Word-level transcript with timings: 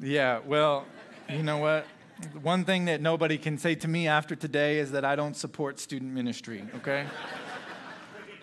Yeah, 0.00 0.40
well, 0.44 0.86
you 1.28 1.42
know 1.42 1.58
what? 1.58 1.86
One 2.42 2.64
thing 2.64 2.86
that 2.86 3.00
nobody 3.00 3.38
can 3.38 3.56
say 3.56 3.74
to 3.76 3.88
me 3.88 4.08
after 4.08 4.34
today 4.34 4.78
is 4.78 4.92
that 4.92 5.04
I 5.04 5.16
don't 5.16 5.36
support 5.36 5.78
student 5.78 6.12
ministry, 6.12 6.64
okay? 6.76 7.06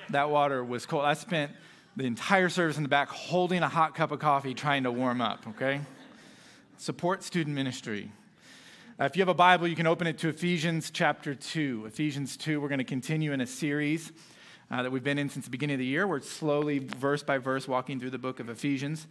that 0.09 0.29
water 0.29 0.63
was 0.63 0.85
cold. 0.85 1.05
I 1.05 1.13
spent 1.13 1.51
the 1.95 2.05
entire 2.05 2.49
service 2.49 2.77
in 2.77 2.83
the 2.83 2.89
back 2.89 3.09
holding 3.09 3.63
a 3.63 3.67
hot 3.67 3.95
cup 3.95 4.11
of 4.11 4.19
coffee 4.19 4.53
trying 4.53 4.83
to 4.83 4.91
warm 4.91 5.19
up, 5.19 5.45
okay? 5.47 5.81
Support 6.77 7.23
student 7.23 7.55
ministry. 7.55 8.11
Uh, 8.99 9.05
if 9.05 9.15
you 9.15 9.21
have 9.21 9.29
a 9.29 9.33
Bible, 9.33 9.67
you 9.67 9.75
can 9.75 9.87
open 9.87 10.07
it 10.07 10.17
to 10.19 10.29
Ephesians 10.29 10.91
chapter 10.91 11.35
2. 11.35 11.85
Ephesians 11.87 12.37
2, 12.37 12.61
we're 12.61 12.69
going 12.69 12.79
to 12.79 12.83
continue 12.83 13.31
in 13.31 13.41
a 13.41 13.47
series 13.47 14.11
uh, 14.69 14.83
that 14.83 14.91
we've 14.91 15.03
been 15.03 15.17
in 15.17 15.29
since 15.29 15.45
the 15.45 15.51
beginning 15.51 15.75
of 15.75 15.79
the 15.79 15.85
year. 15.85 16.07
We're 16.07 16.21
slowly, 16.21 16.79
verse 16.79 17.23
by 17.23 17.37
verse, 17.37 17.67
walking 17.67 17.99
through 17.99 18.11
the 18.11 18.17
book 18.17 18.39
of 18.39 18.49
Ephesians. 18.49 19.07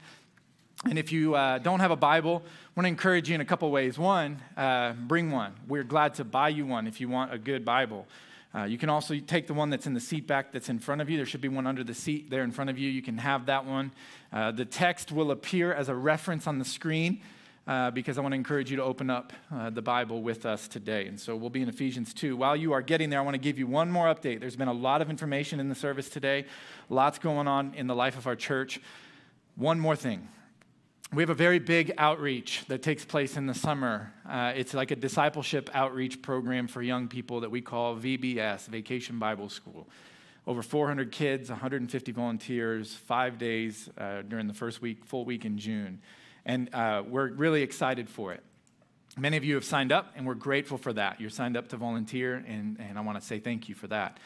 And 0.84 0.98
if 0.98 1.10
you 1.10 1.34
uh, 1.34 1.58
don't 1.58 1.80
have 1.80 1.90
a 1.90 1.96
Bible, 1.96 2.42
I 2.44 2.70
want 2.76 2.84
to 2.84 2.88
encourage 2.88 3.28
you 3.30 3.34
in 3.34 3.40
a 3.40 3.46
couple 3.46 3.70
ways. 3.70 3.98
One, 3.98 4.42
uh, 4.56 4.92
bring 4.92 5.30
one. 5.30 5.54
We're 5.66 5.84
glad 5.84 6.14
to 6.14 6.24
buy 6.24 6.50
you 6.50 6.66
one 6.66 6.86
if 6.86 7.00
you 7.00 7.08
want 7.08 7.32
a 7.32 7.38
good 7.38 7.64
Bible. 7.64 8.06
Uh, 8.54 8.64
you 8.64 8.76
can 8.76 8.90
also 8.90 9.18
take 9.18 9.46
the 9.46 9.54
one 9.54 9.70
that's 9.70 9.86
in 9.86 9.94
the 9.94 10.00
seat 10.00 10.26
back 10.26 10.52
that's 10.52 10.68
in 10.68 10.78
front 10.78 11.00
of 11.00 11.08
you. 11.08 11.16
There 11.16 11.26
should 11.26 11.40
be 11.40 11.48
one 11.48 11.66
under 11.66 11.82
the 11.82 11.94
seat 11.94 12.28
there 12.28 12.44
in 12.44 12.52
front 12.52 12.68
of 12.68 12.78
you. 12.78 12.90
You 12.90 13.00
can 13.00 13.16
have 13.18 13.46
that 13.46 13.64
one. 13.64 13.90
Uh, 14.32 14.52
the 14.52 14.66
text 14.66 15.10
will 15.12 15.30
appear 15.30 15.72
as 15.72 15.88
a 15.88 15.94
reference 15.94 16.46
on 16.46 16.58
the 16.58 16.64
screen 16.64 17.20
uh, 17.66 17.90
because 17.90 18.18
I 18.18 18.20
want 18.20 18.32
to 18.32 18.36
encourage 18.36 18.70
you 18.70 18.76
to 18.76 18.82
open 18.82 19.08
up 19.08 19.32
uh, 19.52 19.70
the 19.70 19.82
Bible 19.82 20.22
with 20.22 20.44
us 20.44 20.68
today. 20.68 21.06
And 21.06 21.18
so 21.18 21.36
we'll 21.36 21.50
be 21.50 21.62
in 21.62 21.68
Ephesians 21.68 22.12
2. 22.12 22.36
While 22.36 22.54
you 22.54 22.72
are 22.72 22.82
getting 22.82 23.08
there, 23.08 23.18
I 23.18 23.22
want 23.22 23.34
to 23.34 23.40
give 23.40 23.58
you 23.58 23.66
one 23.66 23.90
more 23.90 24.06
update. 24.06 24.40
There's 24.40 24.56
been 24.56 24.68
a 24.68 24.74
lot 24.74 25.02
of 25.02 25.08
information 25.08 25.58
in 25.58 25.68
the 25.68 25.74
service 25.74 26.08
today, 26.08 26.44
lots 26.90 27.18
going 27.18 27.48
on 27.48 27.74
in 27.74 27.86
the 27.86 27.94
life 27.94 28.16
of 28.16 28.26
our 28.26 28.36
church. 28.36 28.78
One 29.56 29.80
more 29.80 29.96
thing 29.96 30.28
we 31.12 31.22
have 31.22 31.30
a 31.30 31.34
very 31.34 31.60
big 31.60 31.92
outreach 31.98 32.64
that 32.66 32.82
takes 32.82 33.04
place 33.04 33.36
in 33.36 33.46
the 33.46 33.54
summer. 33.54 34.12
Uh, 34.28 34.52
it's 34.56 34.74
like 34.74 34.90
a 34.90 34.96
discipleship 34.96 35.70
outreach 35.72 36.20
program 36.20 36.66
for 36.66 36.82
young 36.82 37.06
people 37.06 37.40
that 37.40 37.50
we 37.50 37.60
call 37.60 37.96
VBS, 37.96 38.66
Vacation 38.66 39.18
Bible 39.18 39.48
School. 39.48 39.88
Over 40.48 40.62
400 40.62 41.12
kids, 41.12 41.48
150 41.48 42.12
volunteers, 42.12 42.94
five 42.94 43.38
days 43.38 43.88
uh, 43.98 44.22
during 44.22 44.48
the 44.48 44.54
first 44.54 44.82
week, 44.82 45.04
full 45.04 45.24
week 45.24 45.44
in 45.44 45.58
June. 45.58 46.00
And 46.44 46.72
uh, 46.74 47.04
we're 47.06 47.30
really 47.32 47.62
excited 47.62 48.08
for 48.08 48.32
it. 48.32 48.42
Many 49.16 49.36
of 49.36 49.44
you 49.44 49.54
have 49.54 49.64
signed 49.64 49.92
up, 49.92 50.12
and 50.16 50.26
we're 50.26 50.34
grateful 50.34 50.76
for 50.76 50.92
that. 50.92 51.20
You're 51.20 51.30
signed 51.30 51.56
up 51.56 51.68
to 51.68 51.76
volunteer, 51.76 52.34
and, 52.46 52.78
and 52.80 52.98
I 52.98 53.00
want 53.00 53.18
to 53.18 53.24
say 53.24 53.38
thank 53.38 53.68
you 53.68 53.74
for 53.74 53.86
that. 53.88 54.18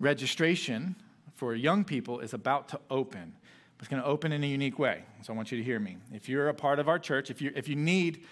Registration 0.00 0.96
for 1.34 1.54
young 1.54 1.84
people 1.84 2.20
is 2.20 2.34
about 2.34 2.68
to 2.70 2.80
open. 2.90 3.34
It's 3.82 3.88
going 3.88 4.00
to 4.00 4.08
open 4.08 4.30
in 4.30 4.44
a 4.44 4.46
unique 4.46 4.78
way. 4.78 5.02
So 5.22 5.32
I 5.32 5.36
want 5.36 5.50
you 5.50 5.58
to 5.58 5.64
hear 5.64 5.80
me. 5.80 5.96
If 6.14 6.28
you're 6.28 6.48
a 6.48 6.54
part 6.54 6.78
of 6.78 6.88
our 6.88 7.00
church, 7.00 7.32
if 7.32 7.42
you, 7.42 7.50
if 7.56 7.66
you 7.66 7.74
need 7.74 8.22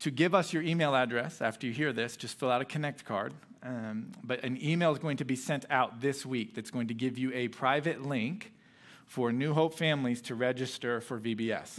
to 0.00 0.10
give 0.10 0.34
us 0.34 0.52
your 0.52 0.64
email 0.64 0.92
address 0.96 1.40
after 1.40 1.68
you 1.68 1.72
hear 1.72 1.92
this, 1.92 2.16
just 2.16 2.36
fill 2.36 2.50
out 2.50 2.60
a 2.60 2.64
Connect 2.64 3.04
card. 3.04 3.32
Um, 3.62 4.10
but 4.24 4.42
an 4.42 4.58
email 4.60 4.90
is 4.90 4.98
going 4.98 5.18
to 5.18 5.24
be 5.24 5.36
sent 5.36 5.66
out 5.70 6.00
this 6.00 6.26
week 6.26 6.56
that's 6.56 6.72
going 6.72 6.88
to 6.88 6.94
give 6.94 7.16
you 7.16 7.32
a 7.32 7.46
private 7.46 8.04
link 8.04 8.52
for 9.06 9.30
New 9.32 9.54
Hope 9.54 9.74
families 9.74 10.20
to 10.22 10.34
register 10.34 11.00
for 11.00 11.20
VBS. 11.20 11.78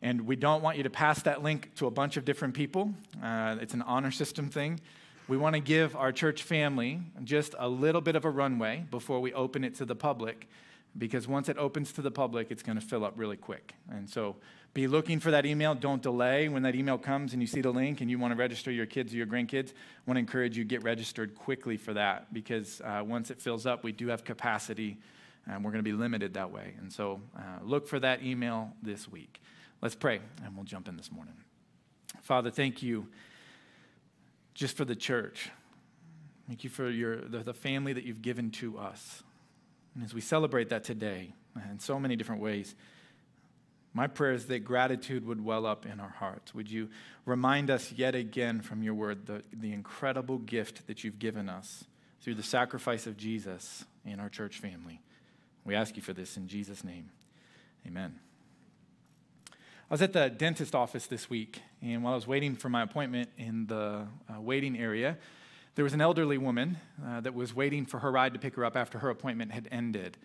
And 0.00 0.22
we 0.22 0.34
don't 0.34 0.62
want 0.62 0.78
you 0.78 0.82
to 0.84 0.90
pass 0.90 1.22
that 1.24 1.42
link 1.42 1.74
to 1.74 1.88
a 1.88 1.90
bunch 1.90 2.16
of 2.16 2.24
different 2.24 2.54
people. 2.54 2.94
Uh, 3.22 3.56
it's 3.60 3.74
an 3.74 3.82
honor 3.82 4.10
system 4.10 4.48
thing. 4.48 4.80
We 5.28 5.36
want 5.36 5.56
to 5.56 5.60
give 5.60 5.94
our 5.94 6.10
church 6.10 6.42
family 6.42 7.02
just 7.22 7.54
a 7.58 7.68
little 7.68 8.00
bit 8.00 8.16
of 8.16 8.24
a 8.24 8.30
runway 8.30 8.86
before 8.90 9.20
we 9.20 9.34
open 9.34 9.62
it 9.62 9.74
to 9.74 9.84
the 9.84 9.94
public 9.94 10.48
because 10.98 11.28
once 11.28 11.48
it 11.48 11.56
opens 11.56 11.92
to 11.92 12.02
the 12.02 12.10
public, 12.10 12.50
it's 12.50 12.62
going 12.62 12.78
to 12.78 12.84
fill 12.84 13.04
up 13.04 13.14
really 13.16 13.36
quick. 13.36 13.74
And 13.90 14.08
so 14.08 14.36
be 14.74 14.86
looking 14.86 15.20
for 15.20 15.30
that 15.30 15.46
email. 15.46 15.74
Don't 15.74 16.02
delay. 16.02 16.48
When 16.48 16.62
that 16.62 16.74
email 16.74 16.98
comes 16.98 17.32
and 17.32 17.42
you 17.42 17.46
see 17.46 17.60
the 17.60 17.70
link 17.70 18.00
and 18.00 18.10
you 18.10 18.18
want 18.18 18.32
to 18.32 18.36
register 18.36 18.70
your 18.70 18.86
kids 18.86 19.12
or 19.12 19.16
your 19.16 19.26
grandkids, 19.26 19.70
I 19.70 19.74
want 20.06 20.16
to 20.16 20.20
encourage 20.20 20.56
you 20.56 20.64
get 20.64 20.82
registered 20.82 21.34
quickly 21.34 21.76
for 21.76 21.94
that 21.94 22.32
because 22.32 22.80
uh, 22.80 23.02
once 23.04 23.30
it 23.30 23.40
fills 23.40 23.66
up, 23.66 23.82
we 23.82 23.92
do 23.92 24.08
have 24.08 24.24
capacity 24.24 24.98
and 25.46 25.64
we're 25.64 25.72
going 25.72 25.82
to 25.84 25.88
be 25.88 25.96
limited 25.96 26.34
that 26.34 26.52
way. 26.52 26.74
And 26.78 26.92
so 26.92 27.20
uh, 27.36 27.40
look 27.62 27.88
for 27.88 27.98
that 28.00 28.22
email 28.22 28.72
this 28.82 29.08
week. 29.08 29.40
Let's 29.80 29.94
pray 29.94 30.20
and 30.44 30.54
we'll 30.54 30.64
jump 30.64 30.88
in 30.88 30.96
this 30.96 31.10
morning. 31.10 31.34
Father, 32.22 32.50
thank 32.50 32.82
you 32.82 33.08
just 34.54 34.76
for 34.76 34.84
the 34.84 34.96
church. 34.96 35.50
Thank 36.46 36.64
you 36.64 36.70
for 36.70 36.90
your, 36.90 37.16
the, 37.16 37.38
the 37.38 37.54
family 37.54 37.92
that 37.92 38.04
you've 38.04 38.22
given 38.22 38.50
to 38.52 38.78
us. 38.78 39.22
And 39.94 40.04
as 40.04 40.14
we 40.14 40.20
celebrate 40.20 40.68
that 40.68 40.84
today 40.84 41.34
in 41.70 41.78
so 41.78 41.98
many 41.98 42.16
different 42.16 42.40
ways, 42.40 42.74
my 43.92 44.06
prayer 44.06 44.32
is 44.32 44.46
that 44.46 44.60
gratitude 44.60 45.26
would 45.26 45.44
well 45.44 45.66
up 45.66 45.84
in 45.84 45.98
our 45.98 46.10
hearts. 46.10 46.54
Would 46.54 46.70
you 46.70 46.90
remind 47.24 47.70
us 47.70 47.92
yet 47.92 48.14
again 48.14 48.60
from 48.60 48.82
your 48.82 48.94
word 48.94 49.26
the, 49.26 49.42
the 49.52 49.72
incredible 49.72 50.38
gift 50.38 50.86
that 50.86 51.02
you've 51.02 51.18
given 51.18 51.48
us 51.48 51.84
through 52.20 52.36
the 52.36 52.42
sacrifice 52.42 53.06
of 53.06 53.16
Jesus 53.16 53.84
in 54.04 54.20
our 54.20 54.28
church 54.28 54.58
family? 54.58 55.00
We 55.64 55.74
ask 55.74 55.96
you 55.96 56.02
for 56.02 56.12
this 56.12 56.36
in 56.36 56.46
Jesus' 56.46 56.84
name. 56.84 57.10
Amen. 57.86 58.20
I 59.50 59.94
was 59.94 60.02
at 60.02 60.12
the 60.12 60.28
dentist 60.28 60.76
office 60.76 61.08
this 61.08 61.28
week, 61.28 61.60
and 61.82 62.04
while 62.04 62.12
I 62.12 62.16
was 62.16 62.26
waiting 62.28 62.54
for 62.54 62.68
my 62.68 62.82
appointment 62.82 63.28
in 63.36 63.66
the 63.66 64.06
uh, 64.32 64.40
waiting 64.40 64.78
area, 64.78 65.18
there 65.74 65.84
was 65.84 65.94
an 65.94 66.00
elderly 66.00 66.38
woman 66.38 66.78
uh, 67.06 67.20
that 67.20 67.34
was 67.34 67.54
waiting 67.54 67.86
for 67.86 68.00
her 68.00 68.10
ride 68.10 68.34
to 68.34 68.38
pick 68.38 68.56
her 68.56 68.64
up 68.64 68.76
after 68.76 68.98
her 68.98 69.10
appointment 69.10 69.52
had 69.52 69.68
ended. 69.70 70.16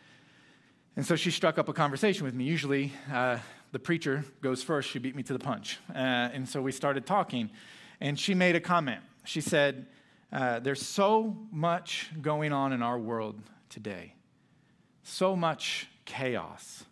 And 0.95 1.05
so 1.05 1.15
she 1.15 1.29
struck 1.29 1.57
up 1.57 1.69
a 1.69 1.73
conversation 1.73 2.25
with 2.25 2.33
me. 2.33 2.45
Usually, 2.45 2.93
uh, 3.11 3.39
the 3.71 3.79
preacher 3.79 4.23
goes 4.41 4.63
first. 4.63 4.89
She 4.89 4.99
beat 4.99 5.15
me 5.15 5.23
to 5.23 5.33
the 5.33 5.39
punch. 5.39 5.77
Uh, 5.89 5.97
and 5.97 6.47
so 6.47 6.61
we 6.61 6.71
started 6.71 7.05
talking. 7.05 7.51
And 7.99 8.17
she 8.19 8.33
made 8.33 8.55
a 8.55 8.59
comment. 8.59 9.01
She 9.25 9.41
said, 9.41 9.87
uh, 10.31 10.59
There's 10.59 10.81
so 10.81 11.37
much 11.51 12.11
going 12.21 12.53
on 12.53 12.73
in 12.73 12.81
our 12.81 12.97
world 12.97 13.41
today, 13.69 14.13
so 15.03 15.35
much 15.35 15.87
chaos. 16.05 16.85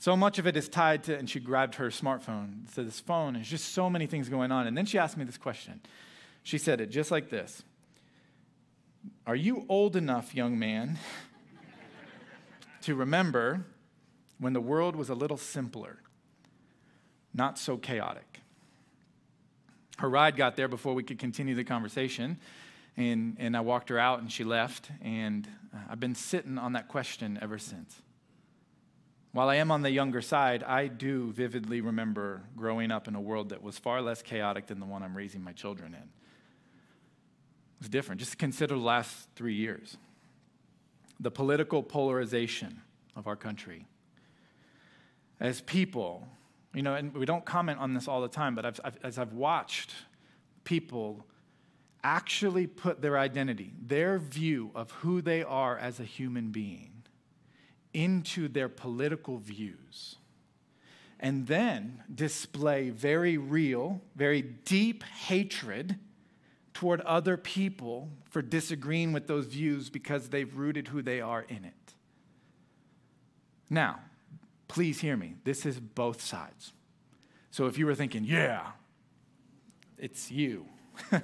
So 0.00 0.16
much 0.16 0.38
of 0.38 0.46
it 0.46 0.56
is 0.56 0.68
tied 0.68 1.04
to, 1.04 1.18
and 1.18 1.28
she 1.28 1.40
grabbed 1.40 1.74
her 1.76 1.88
smartphone 1.88 2.72
to 2.74 2.84
this 2.84 3.00
phone. 3.00 3.34
There's 3.34 3.48
just 3.48 3.72
so 3.72 3.90
many 3.90 4.06
things 4.06 4.28
going 4.28 4.52
on. 4.52 4.66
And 4.66 4.76
then 4.76 4.86
she 4.86 4.96
asked 4.96 5.16
me 5.16 5.24
this 5.24 5.38
question. 5.38 5.80
She 6.48 6.56
said 6.56 6.80
it 6.80 6.86
just 6.86 7.10
like 7.10 7.28
this 7.28 7.62
Are 9.26 9.36
you 9.36 9.66
old 9.68 9.96
enough, 9.96 10.34
young 10.34 10.58
man, 10.58 10.96
to 12.80 12.94
remember 12.94 13.66
when 14.38 14.54
the 14.54 14.60
world 14.60 14.96
was 14.96 15.10
a 15.10 15.14
little 15.14 15.36
simpler, 15.36 15.98
not 17.34 17.58
so 17.58 17.76
chaotic? 17.76 18.40
Her 19.98 20.08
ride 20.08 20.36
got 20.36 20.56
there 20.56 20.68
before 20.68 20.94
we 20.94 21.02
could 21.02 21.18
continue 21.18 21.54
the 21.54 21.64
conversation. 21.64 22.38
And, 22.96 23.36
and 23.38 23.54
I 23.54 23.60
walked 23.60 23.90
her 23.90 23.98
out 23.98 24.20
and 24.20 24.32
she 24.32 24.42
left. 24.42 24.90
And 25.02 25.46
uh, 25.74 25.80
I've 25.90 26.00
been 26.00 26.14
sitting 26.14 26.56
on 26.56 26.72
that 26.72 26.88
question 26.88 27.38
ever 27.42 27.58
since. 27.58 28.00
While 29.32 29.50
I 29.50 29.56
am 29.56 29.70
on 29.70 29.82
the 29.82 29.90
younger 29.90 30.22
side, 30.22 30.62
I 30.62 30.86
do 30.86 31.30
vividly 31.30 31.82
remember 31.82 32.44
growing 32.56 32.90
up 32.90 33.06
in 33.06 33.14
a 33.14 33.20
world 33.20 33.50
that 33.50 33.62
was 33.62 33.76
far 33.78 34.00
less 34.00 34.22
chaotic 34.22 34.68
than 34.68 34.80
the 34.80 34.86
one 34.86 35.02
I'm 35.02 35.14
raising 35.14 35.44
my 35.44 35.52
children 35.52 35.92
in 35.92 36.08
was 37.78 37.88
different. 37.88 38.20
Just 38.20 38.38
consider 38.38 38.74
the 38.74 38.80
last 38.80 39.28
three 39.34 39.54
years 39.54 39.96
the 41.20 41.30
political 41.30 41.82
polarization 41.82 42.80
of 43.16 43.26
our 43.26 43.36
country. 43.36 43.86
As 45.40 45.60
people, 45.62 46.28
you 46.74 46.82
know, 46.82 46.94
and 46.94 47.12
we 47.12 47.26
don't 47.26 47.44
comment 47.44 47.80
on 47.80 47.94
this 47.94 48.06
all 48.06 48.20
the 48.20 48.28
time, 48.28 48.54
but 48.54 48.64
I've, 48.64 48.80
I've, 48.84 48.98
as 49.02 49.18
I've 49.18 49.32
watched 49.32 49.94
people 50.62 51.26
actually 52.04 52.66
put 52.66 53.02
their 53.02 53.18
identity, 53.18 53.72
their 53.84 54.18
view 54.18 54.70
of 54.74 54.90
who 54.92 55.20
they 55.20 55.42
are 55.42 55.76
as 55.76 55.98
a 55.98 56.04
human 56.04 56.50
being, 56.50 56.92
into 57.92 58.46
their 58.46 58.68
political 58.68 59.38
views, 59.38 60.16
and 61.18 61.48
then 61.48 62.04
display 62.14 62.90
very 62.90 63.36
real, 63.38 64.00
very 64.14 64.42
deep 64.42 65.02
hatred 65.02 65.98
toward 66.74 67.00
other 67.02 67.36
people 67.36 68.10
for 68.30 68.42
disagreeing 68.42 69.12
with 69.12 69.26
those 69.26 69.46
views 69.46 69.90
because 69.90 70.28
they've 70.28 70.56
rooted 70.56 70.88
who 70.88 71.02
they 71.02 71.20
are 71.20 71.42
in 71.42 71.64
it. 71.64 71.94
Now, 73.68 74.00
please 74.68 75.00
hear 75.00 75.16
me. 75.16 75.34
This 75.44 75.66
is 75.66 75.80
both 75.80 76.20
sides. 76.20 76.72
So 77.50 77.66
if 77.66 77.78
you 77.78 77.86
were 77.86 77.94
thinking, 77.94 78.24
yeah, 78.24 78.72
it's 79.98 80.30
you. 80.30 80.66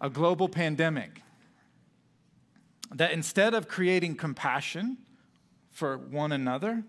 a 0.00 0.08
global 0.10 0.48
pandemic 0.48 1.22
that 2.94 3.12
instead 3.12 3.54
of 3.54 3.68
creating 3.68 4.16
compassion 4.16 4.98
for 5.70 5.96
one 5.96 6.32
another, 6.32 6.84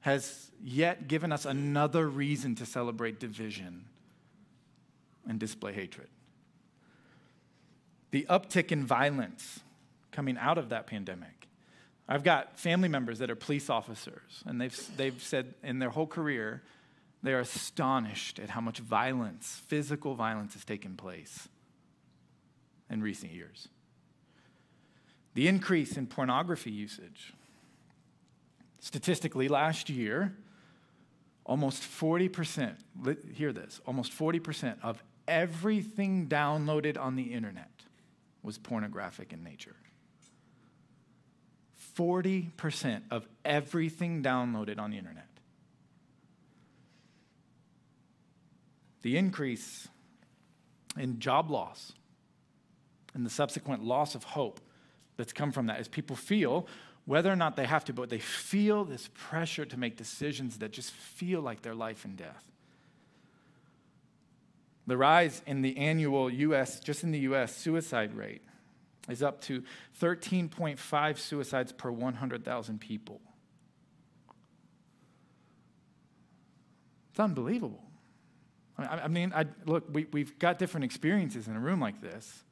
has 0.00 0.50
yet 0.62 1.08
given 1.08 1.30
us 1.32 1.44
another 1.44 2.08
reason 2.08 2.54
to 2.54 2.66
celebrate 2.66 3.20
division 3.20 3.84
and 5.30 5.38
display 5.38 5.72
hatred. 5.72 6.08
The 8.10 8.26
uptick 8.28 8.72
in 8.72 8.84
violence 8.84 9.60
coming 10.10 10.36
out 10.36 10.58
of 10.58 10.70
that 10.70 10.88
pandemic. 10.88 11.46
I've 12.08 12.24
got 12.24 12.58
family 12.58 12.88
members 12.88 13.20
that 13.20 13.30
are 13.30 13.36
police 13.36 13.70
officers, 13.70 14.42
and 14.44 14.60
they've, 14.60 14.96
they've 14.96 15.22
said 15.22 15.54
in 15.62 15.78
their 15.78 15.90
whole 15.90 16.08
career, 16.08 16.62
they 17.22 17.32
are 17.32 17.38
astonished 17.38 18.40
at 18.40 18.50
how 18.50 18.60
much 18.60 18.80
violence, 18.80 19.62
physical 19.68 20.16
violence, 20.16 20.54
has 20.54 20.64
taken 20.64 20.96
place 20.96 21.48
in 22.90 23.00
recent 23.00 23.30
years. 23.30 23.68
The 25.34 25.46
increase 25.46 25.96
in 25.96 26.08
pornography 26.08 26.72
usage. 26.72 27.34
Statistically, 28.80 29.46
last 29.46 29.88
year, 29.88 30.34
almost 31.44 31.84
40%, 31.84 32.74
hear 33.32 33.52
this, 33.52 33.80
almost 33.86 34.10
40% 34.10 34.74
of 34.82 35.00
everything 35.30 36.26
downloaded 36.28 36.98
on 36.98 37.14
the 37.14 37.32
internet 37.32 37.70
was 38.42 38.58
pornographic 38.58 39.32
in 39.32 39.44
nature. 39.44 39.76
40% 41.96 43.02
of 43.10 43.26
everything 43.44 44.22
downloaded 44.22 44.78
on 44.78 44.90
the 44.90 44.98
internet. 44.98 45.28
The 49.02 49.16
increase 49.16 49.88
in 50.98 51.20
job 51.20 51.50
loss 51.50 51.92
and 53.14 53.24
the 53.24 53.30
subsequent 53.30 53.84
loss 53.84 54.14
of 54.14 54.24
hope 54.24 54.60
that's 55.16 55.32
come 55.32 55.52
from 55.52 55.66
that 55.66 55.80
is 55.80 55.88
people 55.88 56.16
feel, 56.16 56.66
whether 57.04 57.30
or 57.30 57.36
not 57.36 57.56
they 57.56 57.66
have 57.66 57.84
to, 57.86 57.92
but 57.92 58.10
they 58.10 58.18
feel 58.18 58.84
this 58.84 59.08
pressure 59.14 59.64
to 59.64 59.78
make 59.78 59.96
decisions 59.96 60.58
that 60.58 60.72
just 60.72 60.90
feel 60.90 61.40
like 61.40 61.62
their 61.62 61.74
life 61.74 62.04
and 62.04 62.16
death. 62.16 62.49
The 64.86 64.96
rise 64.96 65.42
in 65.46 65.62
the 65.62 65.76
annual 65.76 66.30
US, 66.30 66.80
just 66.80 67.04
in 67.04 67.12
the 67.12 67.20
US, 67.20 67.56
suicide 67.56 68.14
rate 68.14 68.42
is 69.08 69.22
up 69.22 69.40
to 69.42 69.62
13.5 70.00 71.18
suicides 71.18 71.72
per 71.72 71.90
100,000 71.90 72.80
people. 72.80 73.20
It's 77.10 77.20
unbelievable. 77.20 77.84
I 78.78 79.08
mean, 79.08 79.32
I, 79.34 79.44
look, 79.66 79.84
we, 79.92 80.06
we've 80.12 80.38
got 80.38 80.58
different 80.58 80.84
experiences 80.84 81.48
in 81.48 81.56
a 81.56 81.60
room 81.60 81.80
like 81.80 82.00
this. 82.00 82.44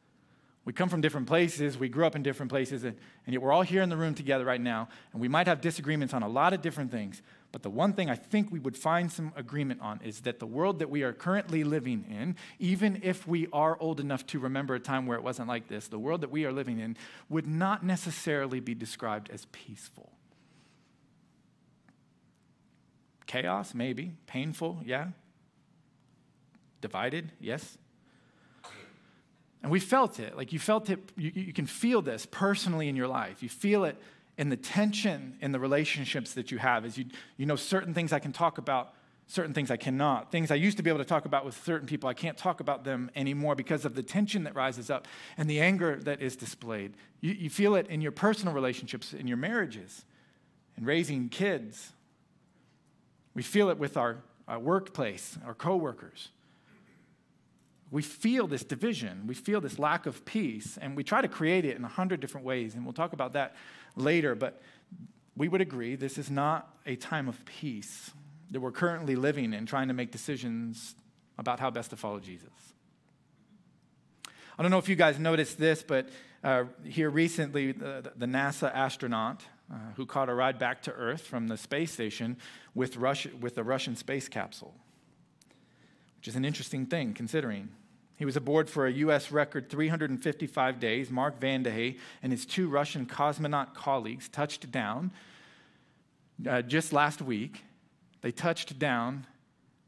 We 0.69 0.75
come 0.75 0.91
from 0.91 1.01
different 1.01 1.27
places, 1.27 1.79
we 1.79 1.89
grew 1.89 2.05
up 2.05 2.15
in 2.15 2.23
different 2.23 2.51
places, 2.51 2.85
and, 2.85 2.95
and 3.25 3.33
yet 3.33 3.41
we're 3.41 3.53
all 3.53 3.63
here 3.63 3.81
in 3.81 3.89
the 3.89 3.97
room 3.97 4.13
together 4.15 4.45
right 4.45 4.61
now, 4.61 4.91
and 5.15 5.21
we 5.23 5.27
might 5.27 5.47
have 5.47 5.63
disagreements 5.63 6.13
on 6.13 6.23
a 6.23 6.29
lot 6.29 6.53
of 6.53 6.61
different 6.61 6.91
things. 6.91 7.23
But 7.53 7.63
the 7.63 7.71
one 7.71 7.95
thing 7.95 8.11
I 8.11 8.17
think 8.17 8.53
we 8.53 8.59
would 8.59 8.77
find 8.77 9.11
some 9.11 9.33
agreement 9.35 9.81
on 9.81 9.99
is 10.05 10.21
that 10.21 10.41
the 10.41 10.47
world 10.47 10.81
that 10.81 10.91
we 10.91 11.05
are 11.05 11.15
currently 11.15 11.65
living 11.65 12.05
in, 12.11 12.37
even 12.59 13.01
if 13.03 13.27
we 13.27 13.49
are 13.51 13.81
old 13.81 13.99
enough 13.99 14.27
to 14.27 14.39
remember 14.39 14.75
a 14.75 14.79
time 14.79 15.07
where 15.07 15.17
it 15.17 15.25
wasn't 15.25 15.49
like 15.49 15.69
this, 15.69 15.89
the 15.89 15.99
world 15.99 16.21
that 16.21 16.31
we 16.31 16.45
are 16.45 16.53
living 16.53 16.81
in 16.81 16.99
would 17.31 17.47
not 17.47 17.83
necessarily 17.83 18.61
be 18.61 18.75
described 18.75 19.31
as 19.31 19.47
peaceful. 19.47 20.13
Chaos, 23.25 23.73
maybe. 23.73 24.13
Painful, 24.27 24.83
yeah. 24.85 25.07
Divided, 26.83 27.33
yes. 27.41 27.79
And 29.63 29.73
we 29.73 29.81
felt 29.81 30.21
it. 30.21 30.37
Like 30.37 30.53
you 30.53 30.59
felt 30.59 30.89
it, 30.91 31.01
you, 31.17 31.33
you 31.35 31.53
can 31.53 31.67
feel 31.67 32.03
this 32.03 32.27
personally 32.27 32.89
in 32.89 32.97
your 32.97 33.09
life. 33.09 33.43
You 33.43 33.49
feel 33.49 33.85
it 33.85 33.97
in 34.37 34.51
the 34.51 34.57
tension 34.57 35.37
in 35.41 35.53
the 35.53 35.59
relationships 35.59 36.35
that 36.35 36.51
you 36.51 36.59
have. 36.59 36.85
As 36.85 36.97
you, 36.97 37.07
you 37.37 37.47
know, 37.47 37.57
certain 37.57 37.93
things 37.93 38.13
I 38.13 38.21
can 38.21 38.33
talk 38.33 38.59
about, 38.59 38.95
certain 39.27 39.53
things 39.53 39.71
I 39.71 39.77
cannot. 39.77 40.31
Things 40.31 40.51
I 40.51 40.55
used 40.55 40.77
to 40.77 40.83
be 40.83 40.91
able 40.91 41.01
to 41.01 41.05
talk 41.05 41.25
about 41.25 41.45
with 41.45 41.63
certain 41.65 41.89
people, 41.89 42.09
I 42.09 42.15
can't 42.15 42.39
talk 42.39 42.61
about 42.61 42.85
them 42.85 43.11
anymore 43.17 43.57
because 43.57 43.85
of 43.85 43.95
the 43.95 44.03
tension 44.03 44.45
that 44.45 44.55
rises 44.55 44.91
up 44.91 45.09
and 45.37 45.51
the 45.51 45.61
anger 45.61 45.97
that 46.05 46.23
is 46.23 46.37
displayed. 46.37 46.95
You, 47.21 47.33
you 47.33 47.51
feel 47.51 47.75
it 47.75 47.89
in 47.89 48.01
your 48.01 48.13
personal 48.13 48.55
relationships, 48.55 49.13
in 49.13 49.27
your 49.27 49.37
marriages, 49.37 50.05
in 50.77 50.85
raising 50.85 51.29
kids. 51.29 51.93
We 53.35 53.43
feel 53.43 53.71
it 53.71 53.79
with 53.79 53.97
our, 53.97 54.19
our 54.47 54.61
workplace, 54.61 55.37
our 55.45 55.55
coworkers 55.55 56.29
we 57.91 58.03
feel 58.03 58.47
this 58.47 58.65
division, 58.65 59.27
we 59.27 59.35
feel 59.35 59.61
this 59.61 59.79
lack 59.79 60.07
of 60.07 60.25
peace, 60.25 60.79
and 60.81 60.97
we 60.97 61.03
try 61.03 61.23
to 61.23 61.29
create 61.29 61.65
it 61.65 61.77
in 61.77 61.85
a 61.85 61.89
hundred 61.89 62.21
different 62.21 62.47
ways, 62.47 62.75
and 62.75 62.85
we'll 62.85 62.93
talk 62.93 63.13
about 63.13 63.33
that 63.33 63.57
later. 63.97 64.35
But 64.35 64.61
we 65.37 65.49
would 65.49 65.61
agree 65.61 65.97
this 65.97 66.19
is 66.19 66.31
not 66.31 66.77
a 66.85 66.97
time 66.97 67.29
of 67.29 67.43
peace 67.47 68.11
that 68.51 68.61
we're 68.61 68.73
currently 68.73 69.17
living 69.17 69.53
in, 69.55 69.67
trying 69.67 69.89
to 69.89 69.95
make 69.95 70.11
decisions 70.11 70.95
about 71.39 71.61
how 71.61 71.71
best 71.71 71.91
to 71.91 71.97
follow 71.97 72.21
Jesus. 72.21 72.53
I 74.59 74.63
don't 74.63 74.71
know 74.71 74.79
if 74.79 74.89
you 74.89 74.97
guys 74.97 75.19
noticed 75.19 75.59
this, 75.59 75.83
but 75.83 76.09
uh, 76.43 76.65
here 76.85 77.11
recently, 77.11 77.73
the, 77.73 78.13
the 78.17 78.27
NASA 78.27 78.75
astronaut 78.75 79.43
uh, 79.73 79.77
who 79.97 80.05
caught 80.05 80.29
a 80.29 80.35
ride 80.35 80.59
back 80.59 80.83
to 80.83 80.93
Earth 80.93 81.23
from 81.23 81.49
the 81.49 81.57
space 81.57 81.93
station 81.93 82.37
with, 82.75 82.97
Russia, 82.97 83.31
with 83.41 83.55
the 83.55 83.63
Russian 83.63 83.97
space 83.97 84.29
capsule 84.29 84.75
which 86.19 86.29
is 86.29 86.37
an 86.37 86.45
interesting 86.45 86.85
thing 86.85 87.15
considering. 87.15 87.69
He 88.19 88.25
was 88.25 88.37
aboard 88.37 88.69
for 88.69 88.87
a 88.87 88.93
U.S. 88.93 89.31
record 89.31 89.71
355 89.71 90.81
days. 90.81 91.09
Mark 91.09 91.39
Vande 91.39 91.73
Hei 91.73 91.97
and 92.21 92.33
his 92.33 92.45
two 92.45 92.69
Russian 92.69 93.07
cosmonaut 93.07 93.75
colleagues 93.75 94.29
touched 94.29 94.73
down 94.73 95.13
uh, 96.47 96.63
just 96.63 96.93
last 96.93 97.23
week. 97.23 97.63
They 98.21 98.33
touched 98.33 98.77
down 98.77 99.25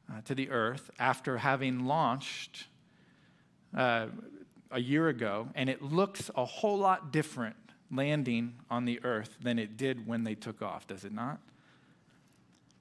uh, 0.09 0.21
to 0.27 0.37
the 0.37 0.49
Earth 0.51 0.93
after 0.97 1.39
having 1.39 1.87
launched 1.87 2.69
uh, 3.77 4.07
a 4.71 4.81
year 4.81 5.09
ago, 5.09 5.49
and 5.57 5.69
it 5.69 5.83
looks 5.83 6.31
a 6.37 6.45
whole 6.45 6.79
lot 6.79 7.13
different 7.13 7.57
landing 7.91 8.55
on 8.71 8.85
the 8.85 9.01
Earth 9.03 9.37
than 9.43 9.59
it 9.59 9.77
did 9.77 10.07
when 10.07 10.23
they 10.23 10.37
took 10.37 10.63
off, 10.63 10.87
does 10.87 11.05
it 11.05 11.13
not? 11.13 11.41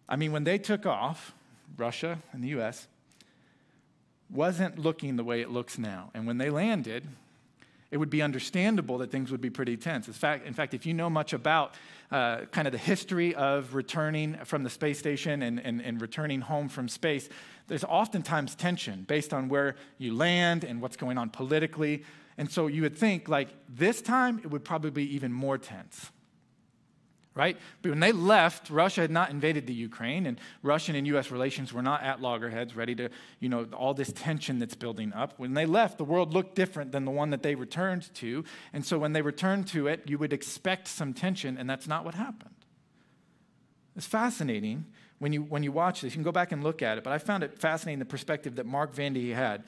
I 0.07 0.15
mean, 0.15 0.31
when 0.31 0.43
they 0.43 0.59
took 0.59 0.85
off, 0.85 1.33
Russia 1.75 2.19
and 2.31 2.43
the 2.43 2.49
U.S., 2.49 2.87
wasn't 4.29 4.77
looking 4.77 5.15
the 5.15 5.23
way 5.23 5.41
it 5.41 5.49
looks 5.49 5.77
now. 5.77 6.11
And 6.13 6.27
when 6.27 6.37
they 6.37 6.49
landed, 6.49 7.07
it 7.91 7.97
would 7.97 8.09
be 8.09 8.21
understandable 8.21 8.99
that 8.99 9.11
things 9.11 9.31
would 9.31 9.41
be 9.41 9.49
pretty 9.49 9.75
tense. 9.75 10.07
In 10.07 10.13
fact, 10.13 10.45
in 10.45 10.53
fact 10.53 10.73
if 10.73 10.85
you 10.85 10.93
know 10.93 11.09
much 11.09 11.33
about 11.33 11.73
uh, 12.11 12.41
kind 12.51 12.67
of 12.67 12.71
the 12.71 12.77
history 12.77 13.33
of 13.35 13.73
returning 13.73 14.37
from 14.45 14.63
the 14.63 14.69
space 14.69 14.99
station 14.99 15.41
and, 15.41 15.59
and, 15.59 15.81
and 15.81 16.01
returning 16.01 16.41
home 16.41 16.69
from 16.69 16.87
space, 16.87 17.29
there's 17.67 17.83
oftentimes 17.83 18.55
tension 18.55 19.03
based 19.07 19.33
on 19.33 19.49
where 19.49 19.75
you 19.97 20.15
land 20.15 20.63
and 20.63 20.81
what's 20.81 20.97
going 20.97 21.17
on 21.17 21.29
politically. 21.29 22.03
And 22.37 22.49
so 22.49 22.67
you 22.67 22.83
would 22.83 22.97
think, 22.97 23.27
like, 23.27 23.49
this 23.67 24.01
time 24.01 24.39
it 24.39 24.49
would 24.49 24.63
probably 24.63 24.91
be 24.91 25.15
even 25.15 25.33
more 25.33 25.57
tense 25.57 26.11
right? 27.39 27.57
But 27.81 27.91
when 27.91 28.01
they 28.01 28.11
left, 28.11 28.69
Russia 28.69 28.99
had 28.99 29.11
not 29.11 29.29
invaded 29.29 29.65
the 29.65 29.73
Ukraine, 29.73 30.25
and 30.25 30.37
Russian 30.61 30.93
and 30.95 31.07
U.S. 31.07 31.31
relations 31.31 31.71
were 31.71 31.81
not 31.81 32.03
at 32.03 32.21
loggerheads, 32.21 32.75
ready 32.75 32.93
to, 32.95 33.07
you 33.39 33.47
know, 33.47 33.65
all 33.71 33.93
this 33.93 34.11
tension 34.11 34.59
that's 34.59 34.75
building 34.75 35.13
up. 35.13 35.35
When 35.37 35.53
they 35.53 35.65
left, 35.65 35.97
the 35.97 36.03
world 36.03 36.33
looked 36.33 36.55
different 36.55 36.91
than 36.91 37.05
the 37.05 37.11
one 37.11 37.29
that 37.29 37.41
they 37.41 37.55
returned 37.55 38.13
to. 38.15 38.43
And 38.73 38.85
so 38.85 38.99
when 38.99 39.13
they 39.13 39.21
returned 39.21 39.67
to 39.69 39.87
it, 39.87 40.03
you 40.05 40.17
would 40.17 40.33
expect 40.33 40.89
some 40.89 41.13
tension, 41.13 41.57
and 41.57 41.69
that's 41.69 41.87
not 41.87 42.03
what 42.03 42.13
happened. 42.13 42.55
It's 43.95 44.05
fascinating 44.05 44.85
when 45.19 45.31
you, 45.31 45.43
when 45.43 45.63
you 45.63 45.71
watch 45.71 46.01
this. 46.01 46.11
You 46.11 46.17
can 46.17 46.23
go 46.23 46.33
back 46.33 46.51
and 46.51 46.61
look 46.61 46.81
at 46.81 46.97
it, 46.97 47.05
but 47.05 47.13
I 47.13 47.19
found 47.19 47.43
it 47.43 47.57
fascinating 47.57 47.99
the 47.99 48.05
perspective 48.05 48.57
that 48.57 48.65
Mark 48.65 48.93
Vande 48.93 49.33
Hei 49.33 49.33
had. 49.33 49.63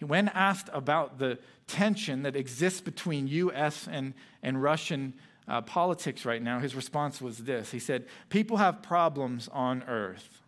When 0.00 0.28
asked 0.28 0.68
about 0.74 1.18
the 1.18 1.38
tension 1.66 2.24
that 2.24 2.36
exists 2.36 2.82
between 2.82 3.28
U.S. 3.28 3.88
and, 3.90 4.12
and 4.42 4.62
Russian 4.62 5.14
uh, 5.48 5.62
politics 5.62 6.24
right 6.24 6.42
now, 6.42 6.58
his 6.58 6.74
response 6.74 7.20
was 7.20 7.38
this 7.38 7.70
He 7.70 7.78
said, 7.78 8.06
People 8.28 8.58
have 8.58 8.82
problems 8.82 9.48
on 9.52 9.82
earth, 9.84 10.42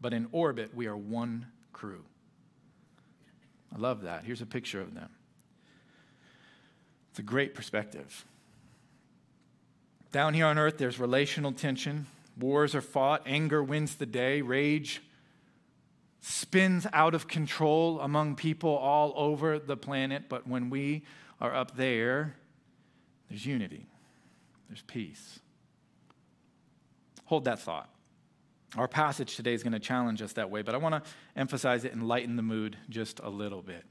but 0.00 0.12
in 0.12 0.28
orbit, 0.32 0.74
we 0.74 0.86
are 0.86 0.96
one 0.96 1.46
crew. 1.72 2.04
I 3.74 3.78
love 3.78 4.02
that. 4.02 4.24
Here's 4.24 4.42
a 4.42 4.46
picture 4.46 4.80
of 4.80 4.94
them. 4.94 5.08
It's 7.10 7.18
a 7.18 7.22
great 7.22 7.54
perspective. 7.54 8.26
Down 10.10 10.34
here 10.34 10.46
on 10.46 10.58
earth, 10.58 10.76
there's 10.76 10.98
relational 10.98 11.52
tension. 11.52 12.06
Wars 12.38 12.74
are 12.74 12.82
fought. 12.82 13.22
Anger 13.24 13.62
wins 13.62 13.94
the 13.96 14.06
day. 14.06 14.42
Rage 14.42 15.02
spins 16.20 16.86
out 16.92 17.14
of 17.14 17.28
control 17.28 18.00
among 18.00 18.36
people 18.36 18.76
all 18.76 19.12
over 19.16 19.58
the 19.58 19.76
planet. 19.76 20.24
But 20.28 20.46
when 20.46 20.68
we 20.70 21.04
are 21.40 21.54
up 21.54 21.76
there, 21.76 22.36
there's 23.32 23.46
unity, 23.46 23.86
there's 24.68 24.82
peace. 24.82 25.40
Hold 27.24 27.46
that 27.46 27.60
thought. 27.60 27.88
Our 28.76 28.86
passage 28.86 29.36
today 29.36 29.54
is 29.54 29.62
going 29.62 29.72
to 29.72 29.78
challenge 29.78 30.20
us 30.20 30.34
that 30.34 30.50
way, 30.50 30.60
but 30.60 30.74
I 30.74 30.78
want 30.78 31.02
to 31.02 31.10
emphasize 31.34 31.86
it 31.86 31.94
and 31.94 32.06
lighten 32.06 32.36
the 32.36 32.42
mood 32.42 32.76
just 32.90 33.20
a 33.20 33.30
little 33.30 33.62
bit. 33.62 33.86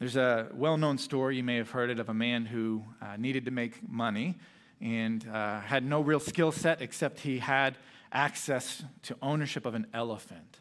There's 0.00 0.16
a 0.16 0.48
well 0.54 0.76
known 0.76 0.98
story, 0.98 1.36
you 1.36 1.44
may 1.44 1.54
have 1.54 1.70
heard 1.70 1.88
it, 1.88 2.00
of 2.00 2.08
a 2.08 2.14
man 2.14 2.46
who 2.46 2.84
uh, 3.00 3.16
needed 3.16 3.44
to 3.44 3.52
make 3.52 3.88
money 3.88 4.38
and 4.80 5.24
uh, 5.28 5.60
had 5.60 5.84
no 5.84 6.00
real 6.00 6.18
skill 6.18 6.50
set 6.50 6.82
except 6.82 7.20
he 7.20 7.38
had 7.38 7.78
access 8.10 8.82
to 9.02 9.16
ownership 9.22 9.66
of 9.66 9.76
an 9.76 9.86
elephant. 9.94 10.58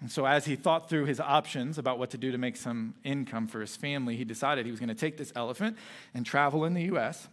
And 0.00 0.10
so, 0.10 0.26
as 0.26 0.44
he 0.44 0.54
thought 0.54 0.88
through 0.88 1.06
his 1.06 1.18
options 1.18 1.76
about 1.76 1.98
what 1.98 2.10
to 2.10 2.18
do 2.18 2.30
to 2.30 2.38
make 2.38 2.56
some 2.56 2.94
income 3.02 3.48
for 3.48 3.60
his 3.60 3.76
family, 3.76 4.16
he 4.16 4.24
decided 4.24 4.64
he 4.64 4.70
was 4.70 4.78
going 4.78 4.88
to 4.88 4.94
take 4.94 5.16
this 5.16 5.32
elephant 5.34 5.76
and 6.14 6.24
travel 6.24 6.64
in 6.64 6.74
the 6.74 6.84
U.S. 6.84 7.26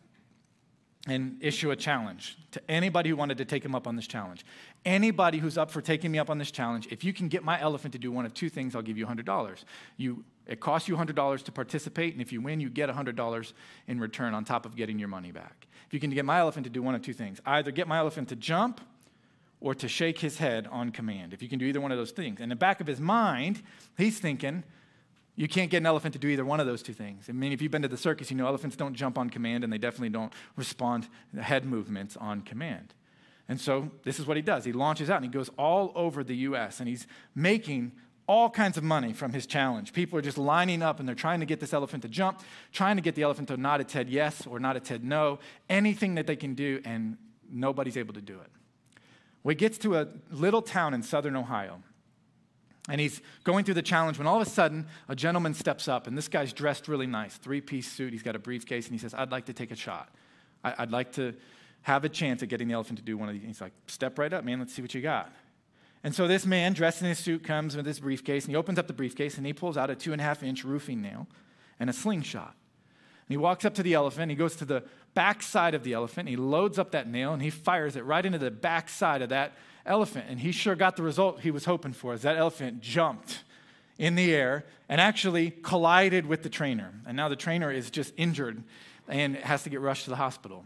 and 1.07 1.37
issue 1.41 1.69
a 1.69 1.75
challenge 1.75 2.39
to 2.51 2.71
anybody 2.71 3.09
who 3.09 3.15
wanted 3.15 3.37
to 3.37 3.45
take 3.45 3.63
him 3.63 3.75
up 3.75 3.85
on 3.85 3.95
this 3.95 4.07
challenge. 4.07 4.43
Anybody 4.83 5.37
who's 5.37 5.59
up 5.59 5.69
for 5.69 5.79
taking 5.79 6.11
me 6.11 6.17
up 6.17 6.31
on 6.31 6.39
this 6.39 6.49
challenge, 6.49 6.87
if 6.89 7.03
you 7.03 7.13
can 7.13 7.27
get 7.27 7.43
my 7.43 7.59
elephant 7.61 7.91
to 7.93 7.99
do 7.99 8.11
one 8.11 8.25
of 8.25 8.33
two 8.33 8.49
things, 8.49 8.75
I'll 8.75 8.81
give 8.81 8.97
you 8.97 9.05
$100. 9.05 9.63
You, 9.97 10.23
it 10.47 10.59
costs 10.59 10.89
you 10.89 10.95
$100 10.95 11.43
to 11.43 11.51
participate, 11.51 12.13
and 12.13 12.21
if 12.21 12.31
you 12.31 12.41
win, 12.41 12.59
you 12.59 12.71
get 12.71 12.89
$100 12.89 13.53
in 13.87 13.99
return 13.99 14.33
on 14.33 14.43
top 14.43 14.65
of 14.65 14.75
getting 14.75 14.97
your 14.97 15.07
money 15.07 15.31
back. 15.31 15.67
If 15.85 15.93
you 15.93 15.99
can 15.99 16.09
get 16.09 16.25
my 16.25 16.39
elephant 16.39 16.63
to 16.63 16.71
do 16.71 16.81
one 16.81 16.95
of 16.95 17.03
two 17.03 17.13
things, 17.13 17.39
either 17.45 17.69
get 17.69 17.87
my 17.87 17.99
elephant 17.99 18.29
to 18.29 18.35
jump 18.35 18.81
or 19.65 19.73
to 19.73 19.87
shake 19.87 20.19
his 20.19 20.37
head 20.37 20.67
on 20.71 20.91
command. 20.91 21.33
If 21.33 21.41
you 21.41 21.49
can 21.49 21.57
do 21.57 21.65
either 21.65 21.81
one 21.81 21.91
of 21.91 21.97
those 21.97 22.11
things. 22.11 22.39
In 22.39 22.49
the 22.49 22.55
back 22.55 22.81
of 22.81 22.85
his 22.85 22.99
mind, 22.99 23.63
he's 23.97 24.19
thinking, 24.19 24.63
you 25.35 25.47
can't 25.47 25.71
get 25.71 25.77
an 25.77 25.87
elephant 25.87 26.13
to 26.13 26.19
do 26.19 26.27
either 26.27 26.45
one 26.45 26.59
of 26.59 26.67
those 26.67 26.83
two 26.83 26.93
things. 26.93 27.25
I 27.27 27.31
mean, 27.31 27.51
if 27.51 27.63
you've 27.63 27.71
been 27.71 27.81
to 27.81 27.87
the 27.87 27.97
circus, 27.97 28.29
you 28.29 28.37
know 28.37 28.45
elephants 28.45 28.75
don't 28.75 28.93
jump 28.93 29.17
on 29.17 29.27
command 29.31 29.63
and 29.63 29.73
they 29.73 29.79
definitely 29.79 30.09
don't 30.09 30.31
respond 30.55 31.07
head 31.35 31.65
movements 31.65 32.15
on 32.15 32.41
command. 32.41 32.93
And 33.49 33.59
so 33.59 33.89
this 34.03 34.19
is 34.19 34.27
what 34.27 34.37
he 34.37 34.43
does. 34.43 34.65
He 34.65 34.71
launches 34.71 35.09
out 35.09 35.15
and 35.15 35.25
he 35.25 35.31
goes 35.31 35.49
all 35.57 35.91
over 35.95 36.23
the 36.23 36.35
US 36.35 36.79
and 36.79 36.87
he's 36.87 37.07
making 37.33 37.91
all 38.27 38.51
kinds 38.51 38.77
of 38.77 38.83
money 38.83 39.13
from 39.13 39.33
his 39.33 39.47
challenge. 39.47 39.93
People 39.93 40.19
are 40.19 40.21
just 40.21 40.37
lining 40.37 40.83
up 40.83 40.99
and 40.99 41.09
they're 41.09 41.15
trying 41.15 41.39
to 41.39 41.47
get 41.47 41.59
this 41.59 41.73
elephant 41.73 42.03
to 42.03 42.09
jump, 42.09 42.41
trying 42.71 42.97
to 42.97 43.01
get 43.01 43.15
the 43.15 43.23
elephant 43.23 43.47
to 43.47 43.57
nod 43.57 43.81
its 43.81 43.93
head 43.93 44.09
yes 44.11 44.45
or 44.45 44.59
nod 44.59 44.77
its 44.77 44.89
head 44.89 45.03
no, 45.03 45.39
anything 45.71 46.13
that 46.13 46.27
they 46.27 46.35
can 46.35 46.53
do, 46.53 46.79
and 46.85 47.17
nobody's 47.51 47.97
able 47.97 48.13
to 48.13 48.21
do 48.21 48.39
it. 48.39 48.51
Well, 49.45 49.51
he 49.51 49.55
gets 49.57 49.77
to 49.77 49.95
a 49.95 50.07
little 50.31 50.63
town 50.63 50.95
in 50.95 51.03
southern 51.03 51.35
Ohio. 51.35 51.83
And 52.89 52.99
he's 52.99 53.21
going 53.43 53.63
through 53.63 53.75
the 53.75 53.83
challenge 53.83 54.17
when 54.17 54.25
all 54.25 54.41
of 54.41 54.47
a 54.47 54.49
sudden 54.49 54.87
a 55.07 55.15
gentleman 55.15 55.53
steps 55.53 55.87
up, 55.87 56.07
and 56.07 56.17
this 56.17 56.27
guy's 56.27 56.51
dressed 56.51 56.87
really 56.87 57.05
nice, 57.05 57.37
three 57.37 57.61
piece 57.61 57.91
suit. 57.91 58.11
He's 58.11 58.23
got 58.23 58.35
a 58.35 58.39
briefcase, 58.39 58.87
and 58.87 58.93
he 58.93 58.97
says, 58.97 59.13
I'd 59.13 59.31
like 59.31 59.45
to 59.45 59.53
take 59.53 59.69
a 59.69 59.75
shot. 59.75 60.09
I- 60.63 60.73
would 60.79 60.91
like 60.91 61.11
to 61.13 61.35
have 61.83 62.03
a 62.05 62.09
chance 62.09 62.41
at 62.41 62.49
getting 62.49 62.67
the 62.67 62.73
elephant 62.73 62.97
to 62.97 63.05
do 63.05 63.19
one 63.19 63.29
of 63.29 63.35
these. 63.35 63.43
He's 63.43 63.61
like, 63.61 63.73
Step 63.85 64.17
right 64.17 64.33
up, 64.33 64.43
man. 64.43 64.57
Let's 64.57 64.73
see 64.73 64.81
what 64.81 64.95
you 64.95 65.01
got. 65.01 65.31
And 66.03 66.15
so 66.15 66.27
this 66.27 66.47
man, 66.47 66.73
dressed 66.73 67.03
in 67.03 67.07
his 67.07 67.19
suit, 67.19 67.43
comes 67.43 67.77
with 67.77 67.85
his 67.85 67.99
briefcase, 67.99 68.45
and 68.45 68.51
he 68.51 68.55
opens 68.55 68.79
up 68.79 68.87
the 68.87 68.93
briefcase, 68.93 69.37
and 69.37 69.45
he 69.45 69.53
pulls 69.53 69.77
out 69.77 69.91
a 69.91 69.95
two 69.95 70.11
and 70.11 70.19
a 70.19 70.23
half 70.23 70.41
inch 70.41 70.63
roofing 70.63 71.03
nail 71.03 71.27
and 71.79 71.87
a 71.87 71.93
slingshot. 71.93 72.55
And 73.27 73.33
he 73.33 73.37
walks 73.37 73.63
up 73.63 73.75
to 73.75 73.83
the 73.83 73.93
elephant, 73.93 74.31
he 74.31 74.35
goes 74.35 74.55
to 74.55 74.65
the 74.65 74.83
back 75.15 75.41
side 75.41 75.73
of 75.73 75.83
the 75.83 75.93
elephant, 75.93 76.29
he 76.29 76.35
loads 76.35 76.77
up 76.77 76.91
that 76.91 77.07
nail, 77.07 77.33
and 77.33 77.41
he 77.41 77.49
fires 77.49 77.95
it 77.95 78.05
right 78.05 78.23
into 78.23 78.37
the 78.37 78.51
backside 78.51 79.23
of 79.23 79.29
that 79.29 79.53
elephant. 79.85 80.25
And 80.29 80.39
he 80.39 80.51
sure 80.51 80.75
got 80.75 80.95
the 80.95 81.03
result 81.03 81.41
he 81.41 81.51
was 81.51 81.65
hoping 81.65 81.93
for, 81.93 82.13
as 82.13 82.21
that 82.21 82.37
elephant 82.37 82.81
jumped 82.81 83.43
in 83.97 84.15
the 84.15 84.33
air 84.33 84.65
and 84.89 85.01
actually 85.01 85.51
collided 85.51 86.25
with 86.25 86.43
the 86.43 86.49
trainer. 86.49 86.93
And 87.07 87.17
now 87.17 87.29
the 87.29 87.35
trainer 87.35 87.71
is 87.71 87.89
just 87.89 88.13
injured 88.17 88.61
and 89.07 89.35
has 89.37 89.63
to 89.63 89.69
get 89.69 89.79
rushed 89.81 90.03
to 90.03 90.09
the 90.09 90.15
hospital. 90.17 90.65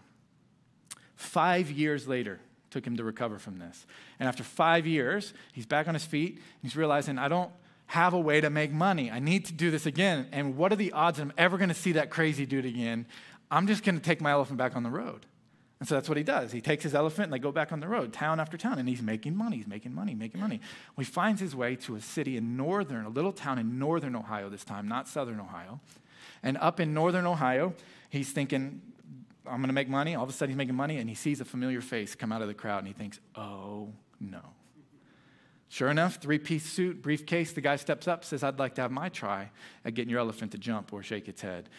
Five 1.15 1.69
years 1.69 2.07
later, 2.07 2.39
took 2.71 2.85
him 2.85 2.97
to 2.97 3.03
recover 3.03 3.39
from 3.39 3.59
this. 3.59 3.85
And 4.19 4.27
after 4.27 4.43
five 4.43 4.85
years, 4.85 5.33
he's 5.53 5.65
back 5.65 5.87
on 5.87 5.93
his 5.93 6.05
feet. 6.05 6.39
He's 6.61 6.75
realizing, 6.75 7.17
I 7.17 7.27
don't 7.27 7.51
have 7.87 8.13
a 8.13 8.19
way 8.19 8.39
to 8.39 8.49
make 8.49 8.71
money. 8.71 9.09
I 9.09 9.19
need 9.19 9.45
to 9.45 9.53
do 9.53 9.71
this 9.71 9.85
again. 9.85 10.27
And 10.31 10.55
what 10.55 10.71
are 10.71 10.75
the 10.75 10.91
odds 10.91 11.17
that 11.17 11.23
I'm 11.23 11.33
ever 11.37 11.57
going 11.57 11.69
to 11.69 11.75
see 11.75 11.93
that 11.93 12.11
crazy 12.11 12.45
dude 12.45 12.65
again? 12.65 13.07
I'm 13.51 13.67
just 13.67 13.83
going 13.83 13.95
to 13.95 14.01
take 14.01 14.21
my 14.21 14.31
elephant 14.31 14.57
back 14.57 14.75
on 14.75 14.83
the 14.83 14.89
road. 14.89 15.25
And 15.79 15.87
so 15.87 15.95
that's 15.95 16.09
what 16.09 16.17
he 16.17 16.23
does. 16.23 16.51
He 16.51 16.59
takes 16.59 16.83
his 16.83 16.93
elephant 16.93 17.25
and 17.25 17.33
they 17.33 17.39
go 17.39 17.53
back 17.53 17.71
on 17.71 17.79
the 17.79 17.87
road, 17.87 18.11
town 18.11 18.39
after 18.39 18.57
town, 18.57 18.79
and 18.79 18.89
he's 18.89 19.01
making 19.01 19.35
money. 19.35 19.57
He's 19.57 19.67
making 19.67 19.93
money, 19.93 20.13
making 20.13 20.41
money. 20.41 20.59
Well, 20.95 21.05
he 21.05 21.09
finds 21.09 21.39
his 21.39 21.55
way 21.55 21.75
to 21.77 21.95
a 21.95 22.01
city 22.01 22.35
in 22.35 22.57
northern, 22.57 23.05
a 23.05 23.09
little 23.09 23.31
town 23.31 23.57
in 23.57 23.79
northern 23.79 24.15
Ohio 24.15 24.49
this 24.49 24.65
time, 24.65 24.89
not 24.89 25.07
southern 25.07 25.39
Ohio. 25.39 25.79
And 26.43 26.57
up 26.57 26.81
in 26.81 26.93
northern 26.93 27.25
Ohio, 27.25 27.73
he's 28.09 28.31
thinking, 28.31 28.81
I'm 29.45 29.57
going 29.57 29.67
to 29.67 29.73
make 29.73 29.87
money. 29.87 30.15
All 30.15 30.23
of 30.23 30.29
a 30.29 30.33
sudden, 30.33 30.49
he's 30.51 30.57
making 30.57 30.75
money, 30.75 30.97
and 30.97 31.07
he 31.07 31.15
sees 31.15 31.39
a 31.39 31.45
familiar 31.45 31.79
face 31.79 32.13
come 32.13 32.33
out 32.33 32.41
of 32.41 32.49
the 32.49 32.53
crowd, 32.53 32.79
and 32.79 32.87
he 32.87 32.93
thinks, 32.93 33.19
oh 33.35 33.87
no. 34.19 34.41
Sure 35.69 35.89
enough, 35.89 36.15
three 36.15 36.39
piece 36.39 36.65
suit, 36.65 37.01
briefcase, 37.01 37.53
the 37.53 37.61
guy 37.61 37.77
steps 37.77 38.07
up, 38.07 38.25
says, 38.25 38.43
I'd 38.43 38.59
like 38.59 38.75
to 38.75 38.81
have 38.81 38.91
my 38.91 39.07
try 39.07 39.51
at 39.85 39.93
getting 39.93 40.09
your 40.09 40.19
elephant 40.19 40.51
to 40.53 40.57
jump 40.57 40.91
or 40.91 41.03
shake 41.03 41.29
its 41.29 41.41
head 41.41 41.69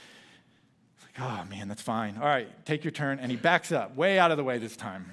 like, 1.18 1.28
oh 1.28 1.44
man, 1.48 1.68
that's 1.68 1.82
fine. 1.82 2.16
All 2.16 2.26
right, 2.26 2.48
take 2.64 2.84
your 2.84 2.90
turn. 2.90 3.18
And 3.18 3.30
he 3.30 3.36
backs 3.36 3.72
up, 3.72 3.96
way 3.96 4.18
out 4.18 4.30
of 4.30 4.36
the 4.36 4.44
way 4.44 4.58
this 4.58 4.76
time. 4.76 5.06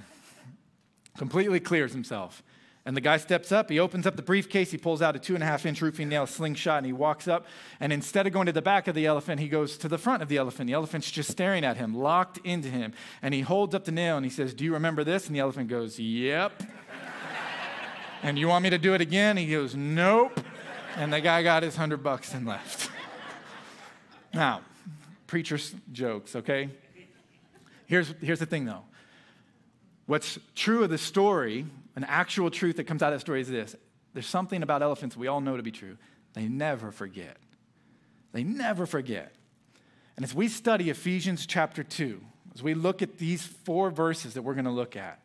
Completely 1.18 1.60
clears 1.60 1.94
himself. 1.94 2.44
And 2.88 2.96
the 2.96 3.02
guy 3.02 3.18
steps 3.18 3.52
up, 3.52 3.70
he 3.70 3.80
opens 3.80 4.08
up 4.08 4.16
the 4.16 4.22
briefcase, 4.22 4.72
he 4.72 4.78
pulls 4.78 5.02
out 5.02 5.14
a 5.14 5.20
two 5.20 5.34
and 5.34 5.44
a 5.44 5.46
half 5.46 5.66
inch 5.66 5.82
roofing 5.82 6.08
nail 6.08 6.26
slingshot, 6.26 6.78
and 6.78 6.86
he 6.86 6.94
walks 6.94 7.28
up. 7.28 7.46
And 7.82 7.92
instead 7.92 8.26
of 8.28 8.32
going 8.32 8.46
to 8.46 8.54
the 8.54 8.62
back 8.62 8.88
of 8.88 8.96
the 8.96 9.06
elephant, 9.06 9.42
he 9.42 9.50
goes 9.50 9.78
to 9.80 9.90
the 9.90 9.98
front 9.98 10.24
of 10.24 10.30
the 10.30 10.38
elephant. 10.38 10.68
The 10.68 10.74
elephant's 10.74 11.12
just 11.12 11.30
staring 11.30 11.66
at 11.66 11.76
him, 11.76 11.94
locked 11.94 12.38
into 12.46 12.70
him. 12.70 12.94
And 13.22 13.34
he 13.34 13.42
holds 13.42 13.76
up 13.76 13.84
the 13.84 13.92
nail 13.92 14.16
and 14.16 14.26
he 14.26 14.30
says, 14.30 14.54
Do 14.54 14.64
you 14.64 14.72
remember 14.72 15.04
this? 15.04 15.28
And 15.28 15.36
the 15.36 15.42
elephant 15.42 15.68
goes, 15.68 16.00
Yep. 16.00 16.64
and 18.24 18.40
you 18.40 18.48
want 18.48 18.64
me 18.64 18.70
to 18.70 18.78
do 18.78 18.94
it 18.94 19.02
again? 19.02 19.36
He 19.36 19.52
goes, 19.52 19.76
Nope. 19.76 20.40
And 20.96 21.12
the 21.12 21.20
guy 21.20 21.44
got 21.44 21.64
his 21.64 21.76
hundred 21.76 22.02
bucks 22.02 22.34
and 22.34 22.48
left. 22.48 22.90
now, 24.34 24.62
preacher's 25.28 25.76
jokes, 25.92 26.36
okay? 26.36 26.70
Here's, 27.86 28.14
here's 28.22 28.40
the 28.40 28.46
thing 28.46 28.66
though. 28.66 28.84
What's 30.08 30.40
true 30.56 30.84
of 30.84 30.90
the 30.90 30.98
story, 30.98 31.66
an 31.96 32.06
actual 32.06 32.50
truth 32.50 32.78
that 32.78 32.86
comes 32.86 33.04
out 33.04 33.14
of 33.14 33.18
the 33.18 33.22
story 33.22 33.42
is 33.42 33.50
this 33.50 33.76
there's 34.14 34.26
something 34.26 34.64
about 34.64 34.82
elephants 34.82 35.16
we 35.16 35.28
all 35.28 35.42
know 35.42 35.58
to 35.58 35.64
be 35.64 35.72
true. 35.72 35.98
They 36.34 36.48
never 36.48 36.92
forget. 36.92 37.38
They 38.32 38.44
never 38.44 38.86
forget. 38.86 39.34
And 40.16 40.24
as 40.24 40.34
we 40.34 40.48
study 40.48 40.90
Ephesians 40.90 41.46
chapter 41.46 41.84
2, 41.84 42.22
as 42.56 42.64
we 42.64 42.74
look 42.74 43.02
at 43.02 43.20
these 43.20 43.44
four 43.44 43.92
verses 43.92 44.34
that 44.34 44.42
we're 44.42 44.54
going 44.54 44.66
to 44.66 44.72
look 44.72 44.96
at, 44.96 45.20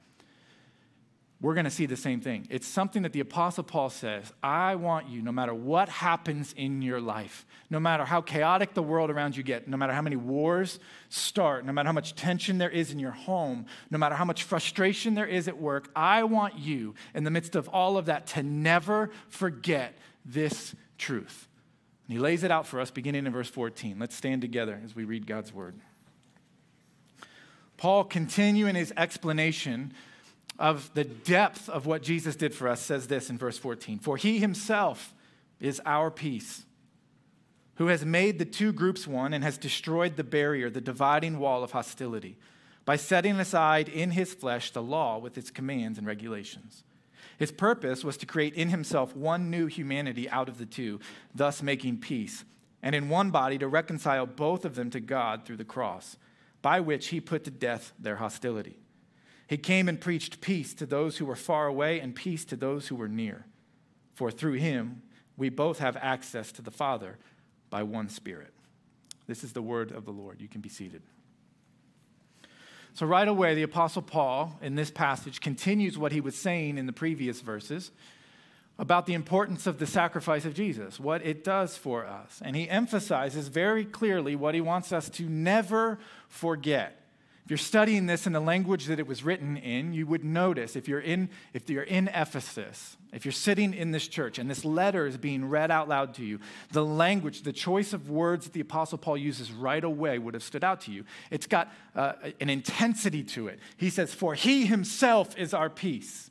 we're 1.43 1.55
going 1.55 1.65
to 1.65 1.71
see 1.71 1.87
the 1.87 1.97
same 1.97 2.21
thing. 2.21 2.47
It's 2.51 2.69
something 2.69 3.03
that 3.03 3.13
the 3.13 3.19
Apostle 3.19 3.65
Paul 3.65 3.91
says 3.91 4.33
I 4.45 4.77
want 4.77 5.09
you, 5.09 5.21
no 5.23 5.33
matter 5.33 5.53
what 5.53 5.89
happens 5.89 6.55
in 6.57 6.83
your 6.83 7.01
life, 7.01 7.45
no 7.69 7.81
matter 7.81 8.05
how 8.05 8.21
chaotic 8.21 8.75
the 8.75 8.83
world 8.83 9.11
around 9.11 9.37
you 9.37 9.43
get, 9.43 9.67
no 9.67 9.77
matter 9.77 9.93
how 9.93 10.03
many 10.03 10.15
wars 10.15 10.79
start, 11.09 11.67
no 11.67 11.73
matter 11.73 11.89
how 11.89 11.93
much 11.93 12.15
tension 12.15 12.59
there 12.59 12.71
is 12.71 12.93
in 12.93 13.01
your 13.01 13.11
home, 13.11 13.67
no 13.91 13.99
matter 13.99 14.15
how 14.15 14.25
much 14.25 14.45
frustration 14.45 15.15
there 15.15 15.27
is 15.27 15.49
at 15.49 15.59
work, 15.59 15.91
I 15.97 16.23
want 16.23 16.59
you, 16.59 16.95
in 17.13 17.25
the 17.25 17.31
midst 17.31 17.57
of 17.57 17.69
all 17.69 17.99
of 17.99 18.07
that, 18.07 18.29
to 18.29 18.45
never 18.45 19.11
forget 19.29 19.99
this 20.25 20.77
truth. 20.97 21.49
And 22.07 22.15
he 22.15 22.21
lays 22.21 22.45
it 22.45 22.53
out 22.53 22.69
for 22.69 22.79
us 22.79 22.93
beginning 22.93 23.27
in 23.27 23.33
verse 23.33 23.49
14. 23.49 23.99
Let's 23.99 24.15
stand 24.15 24.43
together 24.43 24.81
as 24.85 24.95
we 24.95 25.03
read 25.03 25.27
God's 25.27 25.53
word. 25.53 25.75
Paul, 27.77 28.05
continuing 28.05 28.77
his 28.77 28.93
explanation, 28.97 29.93
of 30.62 30.95
the 30.95 31.02
depth 31.02 31.69
of 31.69 31.87
what 31.87 32.04
Jesus 32.04 32.37
did 32.37 32.54
for 32.54 32.69
us 32.69 32.81
says 32.81 33.09
this 33.09 33.28
in 33.28 33.37
verse 33.37 33.59
14 33.59 33.99
For 33.99 34.16
he 34.16 34.38
himself 34.38 35.12
is 35.59 35.83
our 35.85 36.09
peace, 36.09 36.64
who 37.75 37.88
has 37.88 38.04
made 38.07 38.38
the 38.38 38.45
two 38.45 38.73
groups 38.73 39.07
one 39.07 39.35
and 39.35 39.42
has 39.42 39.59
destroyed 39.59 40.16
the 40.16 40.25
barrier, 40.25 40.71
the 40.71 40.81
dividing 40.81 41.40
wall 41.40 41.64
of 41.64 41.73
hostility, 41.73 42.38
by 42.85 42.95
setting 42.95 43.40
aside 43.40 43.88
in 43.88 44.12
his 44.12 44.35
flesh 44.35 44.71
the 44.71 44.83
law 44.83 45.19
with 45.19 45.37
its 45.37 45.50
commands 45.50 45.99
and 45.99 46.07
regulations. 46.07 46.85
His 47.38 47.50
purpose 47.50 48.04
was 48.04 48.16
to 48.19 48.26
create 48.26 48.54
in 48.54 48.69
himself 48.69 49.16
one 49.16 49.50
new 49.50 49.66
humanity 49.66 50.31
out 50.31 50.49
of 50.49 50.59
the 50.59 50.66
two, 50.66 51.00
thus 51.35 51.61
making 51.61 51.99
peace, 51.99 52.45
and 52.85 52.95
in 52.95 53.09
one 53.09 53.31
body 53.33 53.59
to 53.59 53.66
reconcile 53.66 54.26
both 54.26 54.64
of 54.64 54.76
them 54.76 54.90
to 54.90 55.00
God 55.00 55.45
through 55.45 55.57
the 55.57 55.64
cross, 55.64 56.16
by 56.61 56.78
which 56.78 57.09
he 57.09 57.21
put 57.21 57.42
to 57.45 57.50
death 57.50 57.92
their 57.99 58.16
hostility. 58.16 58.82
He 59.47 59.59
came 59.59 59.89
and 59.89 60.01
preached 60.01 60.41
peace 60.41 60.75
to 60.75 60.87
those 60.87 61.19
who 61.19 61.27
were 61.27 61.37
far 61.37 61.67
away 61.67 62.01
and 62.01 62.15
peace 62.15 62.45
to 62.47 62.57
those 62.57 62.89
who 62.89 62.97
were 62.97 63.09
near. 63.09 63.47
For 64.15 64.31
through 64.31 64.55
him, 64.55 65.03
we 65.37 65.49
both 65.49 65.79
have 65.79 65.97
access 65.97 66.53
to 66.53 66.63
the 66.63 66.71
Father 66.71 67.19
by 67.71 67.83
one 67.83 68.09
Spirit. 68.09 68.53
This 69.27 69.45
is 69.45 69.53
the 69.53 69.63
word 69.63 69.93
of 69.93 70.05
the 70.05 70.11
Lord. 70.11 70.41
You 70.41 70.49
can 70.49 70.61
be 70.61 70.69
seated. 70.69 71.03
So, 72.95 73.07
right 73.07 73.27
away, 73.27 73.55
the 73.55 73.63
Apostle 73.63 74.03
Paul 74.03 74.59
in 74.61 74.75
this 74.75 74.91
passage 74.91 75.41
continues 75.41 75.97
what 75.97 76.13
he 76.13 76.21
was 76.21 76.37
saying 76.37 76.77
in 76.77 76.87
the 76.87 76.93
previous 76.93 77.41
verses 77.41 77.91
about 78.79 79.07
the 79.07 79.15
importance 79.15 79.67
of 79.67 79.79
the 79.79 79.87
sacrifice 79.87 80.45
of 80.45 80.55
Jesus, 80.55 80.99
what 80.99 81.25
it 81.25 81.45
does 81.45 81.77
for 81.77 82.05
us. 82.07 82.43
And 82.45 82.57
he 82.57 82.69
emphasizes 82.69 83.49
very 83.49 83.85
clearly 83.85 84.35
what 84.37 84.55
he 84.55 84.61
wants 84.61 84.93
us 84.93 85.09
to 85.11 85.29
never 85.29 85.99
forget. 86.29 87.01
If 87.45 87.51
you're 87.51 87.59
studying 87.59 88.07
this 88.07 88.27
in 88.29 88.33
the 88.33 88.41
language 88.41 88.87
that 88.87 89.01
it 89.01 89.07
was 89.09 89.25
written 89.25 89.57
in, 89.57 89.93
you 89.93 90.07
would 90.07 90.23
notice 90.23 90.77
if 90.77 90.87
you're 90.87 91.01
in, 91.01 91.29
if 91.53 91.69
you're 91.69 91.83
in 91.83 92.07
Ephesus, 92.09 92.97
if 93.13 93.25
you're 93.25 93.33
sitting 93.33 93.75
in 93.75 93.91
this 93.91 94.07
church 94.07 94.39
and 94.39 94.49
this 94.49 94.65
letter 94.65 95.07
is 95.07 95.17
being 95.17 95.49
read 95.49 95.71
out 95.73 95.89
loud 95.89 96.15
to 96.15 96.25
you, 96.25 96.39
the 96.71 96.85
language, 96.85 97.43
the 97.43 97.53
choice 97.53 97.93
of 97.93 98.09
words 98.09 98.45
that 98.45 98.53
the 98.53 98.61
Apostle 98.61 98.97
Paul 98.97 99.17
uses 99.17 99.51
right 99.51 99.83
away 99.83 100.21
would 100.21 100.35
have 100.35 100.45
stood 100.45 100.63
out 100.63 100.83
to 100.83 100.93
you. 100.93 101.05
It's 101.33 101.49
got 101.49 101.73
uh, 101.97 102.13
an 102.41 102.49
intensity 102.49 103.25
to 103.25 103.49
it. 103.49 103.59
He 103.77 103.91
says, 103.91 104.15
For 104.15 104.35
he 104.35 104.67
himself 104.67 105.37
is 105.37 105.53
our 105.53 105.69
peace. 105.69 106.31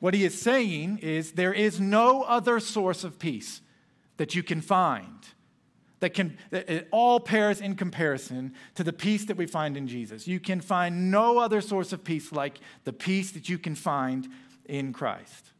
What 0.00 0.12
he 0.12 0.24
is 0.24 0.40
saying 0.40 0.98
is 1.02 1.32
there 1.32 1.54
is 1.54 1.80
no 1.80 2.22
other 2.22 2.58
source 2.58 3.04
of 3.04 3.20
peace 3.20 3.60
that 4.16 4.34
you 4.34 4.42
can 4.42 4.60
find 4.60 5.28
that 6.00 6.10
can 6.10 6.36
that 6.50 6.68
it 6.68 6.88
all 6.90 7.20
pairs 7.20 7.60
in 7.60 7.74
comparison 7.74 8.54
to 8.74 8.84
the 8.84 8.92
peace 8.92 9.24
that 9.26 9.36
we 9.36 9.46
find 9.46 9.76
in 9.76 9.88
Jesus. 9.88 10.26
You 10.26 10.40
can 10.40 10.60
find 10.60 11.10
no 11.10 11.38
other 11.38 11.60
source 11.60 11.92
of 11.92 12.04
peace 12.04 12.32
like 12.32 12.60
the 12.84 12.92
peace 12.92 13.30
that 13.32 13.48
you 13.48 13.58
can 13.58 13.74
find 13.74 14.28
in 14.66 14.92
Christ. 14.92 15.52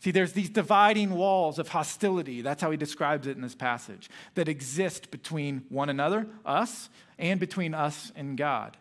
See, 0.00 0.10
there's 0.10 0.34
these 0.34 0.50
dividing 0.50 1.12
walls 1.12 1.58
of 1.58 1.68
hostility, 1.68 2.42
that's 2.42 2.60
how 2.60 2.70
he 2.70 2.76
describes 2.76 3.26
it 3.26 3.36
in 3.36 3.42
this 3.42 3.54
passage, 3.54 4.10
that 4.34 4.48
exist 4.48 5.10
between 5.10 5.64
one 5.70 5.88
another, 5.88 6.26
us, 6.44 6.90
and 7.18 7.40
between 7.40 7.72
us 7.72 8.12
and 8.14 8.36
God. 8.36 8.76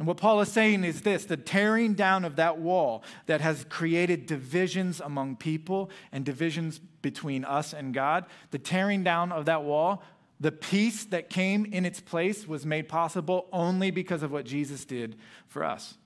And 0.00 0.06
what 0.06 0.16
Paul 0.16 0.40
is 0.40 0.50
saying 0.50 0.82
is 0.84 1.02
this 1.02 1.26
the 1.26 1.36
tearing 1.36 1.92
down 1.92 2.24
of 2.24 2.36
that 2.36 2.56
wall 2.56 3.04
that 3.26 3.42
has 3.42 3.66
created 3.68 4.24
divisions 4.24 4.98
among 4.98 5.36
people 5.36 5.90
and 6.10 6.24
divisions 6.24 6.78
between 7.02 7.44
us 7.44 7.74
and 7.74 7.92
God, 7.92 8.24
the 8.50 8.58
tearing 8.58 9.04
down 9.04 9.30
of 9.30 9.44
that 9.44 9.62
wall, 9.62 10.02
the 10.40 10.52
peace 10.52 11.04
that 11.04 11.28
came 11.28 11.66
in 11.66 11.84
its 11.84 12.00
place 12.00 12.48
was 12.48 12.64
made 12.64 12.88
possible 12.88 13.46
only 13.52 13.90
because 13.90 14.22
of 14.22 14.32
what 14.32 14.46
Jesus 14.46 14.86
did 14.86 15.16
for 15.48 15.62
us. 15.62 15.98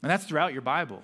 And 0.00 0.12
that's 0.12 0.26
throughout 0.26 0.52
your 0.52 0.62
Bible. 0.62 1.02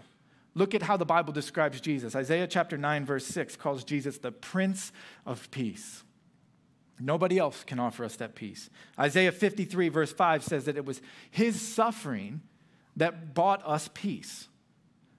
Look 0.54 0.72
at 0.72 0.82
how 0.82 0.96
the 0.96 1.04
Bible 1.04 1.32
describes 1.32 1.80
Jesus. 1.80 2.14
Isaiah 2.14 2.46
chapter 2.46 2.78
9, 2.78 3.06
verse 3.06 3.26
6 3.26 3.56
calls 3.56 3.82
Jesus 3.82 4.18
the 4.18 4.30
Prince 4.30 4.92
of 5.26 5.50
Peace. 5.50 6.04
Nobody 7.00 7.38
else 7.38 7.64
can 7.64 7.78
offer 7.78 8.04
us 8.04 8.16
that 8.16 8.34
peace. 8.34 8.70
Isaiah 8.98 9.32
53, 9.32 9.88
verse 9.88 10.12
5 10.12 10.44
says 10.44 10.64
that 10.66 10.76
it 10.76 10.84
was 10.84 11.00
his 11.30 11.60
suffering 11.60 12.42
that 12.96 13.34
bought 13.34 13.66
us 13.66 13.88
peace. 13.94 14.48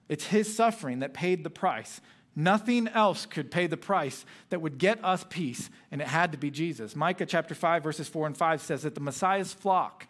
It's 0.08 0.26
his 0.26 0.54
suffering 0.54 1.00
that 1.00 1.14
paid 1.14 1.42
the 1.42 1.50
price. 1.50 2.00
Nothing 2.34 2.88
else 2.88 3.26
could 3.26 3.50
pay 3.50 3.66
the 3.66 3.76
price 3.76 4.24
that 4.50 4.60
would 4.60 4.78
get 4.78 5.04
us 5.04 5.24
peace, 5.28 5.68
and 5.90 6.00
it 6.00 6.08
had 6.08 6.32
to 6.32 6.38
be 6.38 6.50
Jesus. 6.50 6.96
Micah 6.96 7.26
chapter 7.26 7.54
5, 7.54 7.82
verses 7.82 8.08
4 8.08 8.28
and 8.28 8.36
5 8.36 8.60
says 8.62 8.82
that 8.82 8.94
the 8.94 9.00
Messiah's 9.00 9.52
flock, 9.52 10.06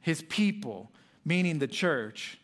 his 0.00 0.22
people, 0.22 0.92
meaning 1.24 1.58
the 1.58 1.66
church, 1.66 2.38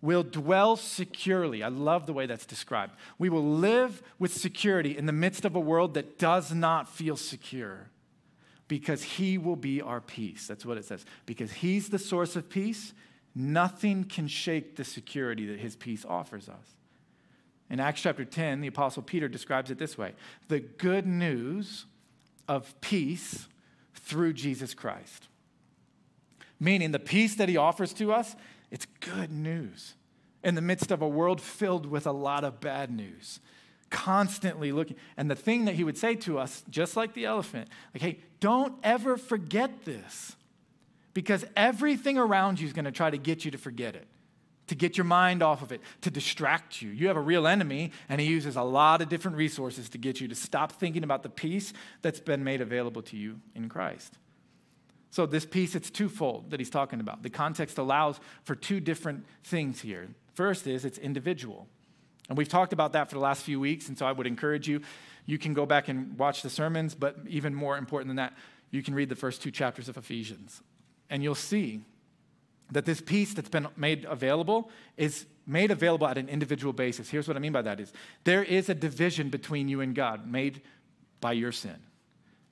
will 0.00 0.22
dwell 0.22 0.76
securely. 0.76 1.62
I 1.62 1.68
love 1.68 2.06
the 2.06 2.12
way 2.12 2.26
that's 2.26 2.46
described. 2.46 2.94
We 3.18 3.28
will 3.28 3.44
live 3.44 4.02
with 4.18 4.32
security 4.32 4.96
in 4.96 5.06
the 5.06 5.12
midst 5.12 5.44
of 5.44 5.56
a 5.56 5.60
world 5.60 5.94
that 5.94 6.18
does 6.18 6.52
not 6.52 6.88
feel 6.88 7.16
secure 7.16 7.90
because 8.68 9.02
He 9.02 9.38
will 9.38 9.56
be 9.56 9.80
our 9.80 10.00
peace. 10.00 10.46
That's 10.46 10.64
what 10.64 10.78
it 10.78 10.84
says. 10.84 11.04
Because 11.26 11.50
He's 11.52 11.88
the 11.88 11.98
source 11.98 12.36
of 12.36 12.48
peace, 12.48 12.92
nothing 13.34 14.04
can 14.04 14.28
shake 14.28 14.76
the 14.76 14.84
security 14.84 15.46
that 15.46 15.58
His 15.58 15.74
peace 15.74 16.04
offers 16.08 16.48
us. 16.48 16.74
In 17.70 17.80
Acts 17.80 18.00
chapter 18.00 18.24
10, 18.24 18.60
the 18.60 18.68
Apostle 18.68 19.02
Peter 19.02 19.28
describes 19.28 19.70
it 19.70 19.78
this 19.78 19.98
way 19.98 20.14
the 20.48 20.60
good 20.60 21.06
news 21.06 21.86
of 22.46 22.80
peace 22.80 23.48
through 23.94 24.32
Jesus 24.32 24.74
Christ. 24.74 25.28
Meaning, 26.60 26.92
the 26.92 26.98
peace 26.98 27.34
that 27.36 27.48
He 27.48 27.56
offers 27.56 27.92
to 27.94 28.12
us 28.12 28.34
good 29.00 29.30
news 29.30 29.94
in 30.44 30.54
the 30.54 30.60
midst 30.60 30.90
of 30.90 31.02
a 31.02 31.08
world 31.08 31.40
filled 31.40 31.86
with 31.86 32.06
a 32.06 32.12
lot 32.12 32.44
of 32.44 32.60
bad 32.60 32.90
news. 32.90 33.40
Constantly 33.90 34.70
looking. 34.70 34.96
And 35.16 35.30
the 35.30 35.34
thing 35.34 35.64
that 35.64 35.74
he 35.74 35.84
would 35.84 35.96
say 35.96 36.14
to 36.16 36.38
us, 36.38 36.62
just 36.68 36.96
like 36.96 37.14
the 37.14 37.24
elephant, 37.24 37.68
like, 37.94 38.02
hey, 38.02 38.18
don't 38.40 38.74
ever 38.82 39.16
forget 39.16 39.84
this. 39.84 40.36
Because 41.14 41.44
everything 41.56 42.18
around 42.18 42.60
you 42.60 42.66
is 42.66 42.72
going 42.72 42.84
to 42.84 42.92
try 42.92 43.10
to 43.10 43.16
get 43.16 43.44
you 43.44 43.50
to 43.50 43.58
forget 43.58 43.96
it, 43.96 44.06
to 44.68 44.74
get 44.74 44.96
your 44.96 45.06
mind 45.06 45.42
off 45.42 45.62
of 45.62 45.72
it, 45.72 45.80
to 46.02 46.10
distract 46.10 46.82
you. 46.82 46.90
You 46.90 47.08
have 47.08 47.16
a 47.16 47.20
real 47.20 47.46
enemy, 47.46 47.92
and 48.08 48.20
he 48.20 48.26
uses 48.26 48.56
a 48.56 48.62
lot 48.62 49.00
of 49.00 49.08
different 49.08 49.36
resources 49.36 49.88
to 49.88 49.98
get 49.98 50.20
you 50.20 50.28
to 50.28 50.34
stop 50.34 50.72
thinking 50.72 51.02
about 51.02 51.22
the 51.22 51.30
peace 51.30 51.72
that's 52.02 52.20
been 52.20 52.44
made 52.44 52.60
available 52.60 53.02
to 53.02 53.16
you 53.16 53.40
in 53.54 53.68
Christ. 53.68 54.18
So, 55.10 55.24
this 55.26 55.46
peace, 55.46 55.74
it's 55.74 55.90
twofold 55.90 56.50
that 56.50 56.60
he's 56.60 56.70
talking 56.70 57.00
about. 57.00 57.22
The 57.22 57.30
context 57.30 57.78
allows 57.78 58.20
for 58.44 58.54
two 58.54 58.80
different 58.80 59.24
things 59.42 59.80
here. 59.80 60.08
First 60.34 60.66
is 60.66 60.84
it's 60.84 60.98
individual. 60.98 61.66
And 62.28 62.36
we've 62.36 62.48
talked 62.48 62.72
about 62.72 62.92
that 62.92 63.08
for 63.08 63.14
the 63.14 63.20
last 63.20 63.42
few 63.42 63.58
weeks, 63.58 63.88
and 63.88 63.96
so 63.96 64.06
I 64.06 64.12
would 64.12 64.26
encourage 64.26 64.68
you, 64.68 64.82
you 65.24 65.38
can 65.38 65.54
go 65.54 65.66
back 65.66 65.88
and 65.88 66.18
watch 66.18 66.42
the 66.42 66.50
sermons, 66.50 66.94
but 66.94 67.16
even 67.26 67.54
more 67.54 67.78
important 67.78 68.08
than 68.08 68.16
that, 68.16 68.34
you 68.70 68.82
can 68.82 68.94
read 68.94 69.08
the 69.08 69.16
first 69.16 69.42
two 69.42 69.50
chapters 69.50 69.88
of 69.88 69.96
Ephesians. 69.96 70.62
And 71.08 71.22
you'll 71.22 71.34
see 71.34 71.80
that 72.70 72.84
this 72.84 73.00
peace 73.00 73.32
that's 73.32 73.48
been 73.48 73.68
made 73.76 74.04
available 74.04 74.70
is 74.96 75.26
made 75.46 75.70
available 75.70 76.06
at 76.06 76.18
an 76.18 76.28
individual 76.28 76.72
basis. 76.74 77.08
Here's 77.08 77.26
what 77.26 77.36
I 77.36 77.40
mean 77.40 77.52
by 77.52 77.62
that 77.62 77.80
is 77.80 77.92
there 78.24 78.44
is 78.44 78.68
a 78.68 78.74
division 78.74 79.30
between 79.30 79.68
you 79.68 79.80
and 79.80 79.94
God 79.94 80.26
made 80.26 80.60
by 81.20 81.32
your 81.32 81.52
sin. 81.52 81.76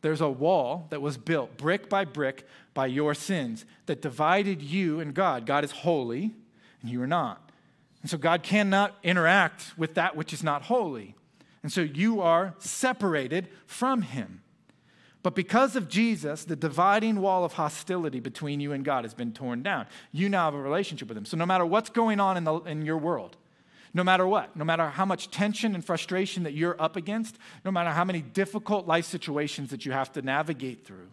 There's 0.06 0.20
a 0.20 0.30
wall 0.30 0.86
that 0.90 1.02
was 1.02 1.16
built 1.16 1.56
brick 1.56 1.88
by 1.88 2.04
brick 2.04 2.46
by 2.74 2.86
your 2.86 3.12
sins 3.12 3.64
that 3.86 4.00
divided 4.00 4.62
you 4.62 5.00
and 5.00 5.12
God. 5.12 5.46
God 5.46 5.64
is 5.64 5.72
holy, 5.72 6.32
and 6.80 6.88
you 6.88 7.02
are 7.02 7.08
not. 7.08 7.50
And 8.02 8.08
so 8.08 8.16
God 8.16 8.44
cannot 8.44 8.94
interact 9.02 9.76
with 9.76 9.94
that 9.94 10.14
which 10.14 10.32
is 10.32 10.44
not 10.44 10.62
holy. 10.62 11.16
And 11.64 11.72
so 11.72 11.80
you 11.80 12.20
are 12.20 12.54
separated 12.58 13.48
from 13.66 14.02
Him. 14.02 14.42
But 15.24 15.34
because 15.34 15.74
of 15.74 15.88
Jesus, 15.88 16.44
the 16.44 16.54
dividing 16.54 17.20
wall 17.20 17.44
of 17.44 17.54
hostility 17.54 18.20
between 18.20 18.60
you 18.60 18.70
and 18.70 18.84
God 18.84 19.02
has 19.02 19.12
been 19.12 19.32
torn 19.32 19.64
down. 19.64 19.86
You 20.12 20.28
now 20.28 20.44
have 20.44 20.54
a 20.54 20.62
relationship 20.62 21.08
with 21.08 21.18
Him. 21.18 21.24
So 21.24 21.36
no 21.36 21.46
matter 21.46 21.66
what's 21.66 21.90
going 21.90 22.20
on 22.20 22.36
in, 22.36 22.44
the, 22.44 22.54
in 22.60 22.86
your 22.86 22.98
world, 22.98 23.36
no 23.96 24.04
matter 24.04 24.26
what, 24.26 24.54
no 24.54 24.62
matter 24.62 24.90
how 24.90 25.06
much 25.06 25.30
tension 25.30 25.74
and 25.74 25.82
frustration 25.82 26.42
that 26.42 26.52
you're 26.52 26.80
up 26.80 26.96
against, 26.96 27.38
no 27.64 27.70
matter 27.70 27.88
how 27.88 28.04
many 28.04 28.20
difficult 28.20 28.86
life 28.86 29.06
situations 29.06 29.70
that 29.70 29.86
you 29.86 29.92
have 29.92 30.12
to 30.12 30.20
navigate 30.20 30.84
through, 30.86 31.08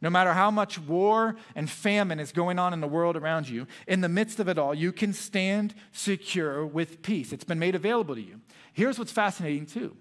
no 0.00 0.08
matter 0.08 0.32
how 0.32 0.50
much 0.50 0.78
war 0.78 1.36
and 1.54 1.68
famine 1.68 2.18
is 2.18 2.32
going 2.32 2.58
on 2.58 2.72
in 2.72 2.80
the 2.80 2.88
world 2.88 3.14
around 3.14 3.46
you, 3.46 3.66
in 3.86 4.00
the 4.00 4.08
midst 4.08 4.40
of 4.40 4.48
it 4.48 4.56
all, 4.56 4.74
you 4.74 4.90
can 4.90 5.12
stand 5.12 5.74
secure 5.92 6.64
with 6.64 7.02
peace. 7.02 7.30
It's 7.30 7.44
been 7.44 7.58
made 7.58 7.74
available 7.74 8.14
to 8.14 8.22
you. 8.22 8.40
Here's 8.72 8.98
what's 8.98 9.12
fascinating, 9.12 9.66
too. 9.66 9.94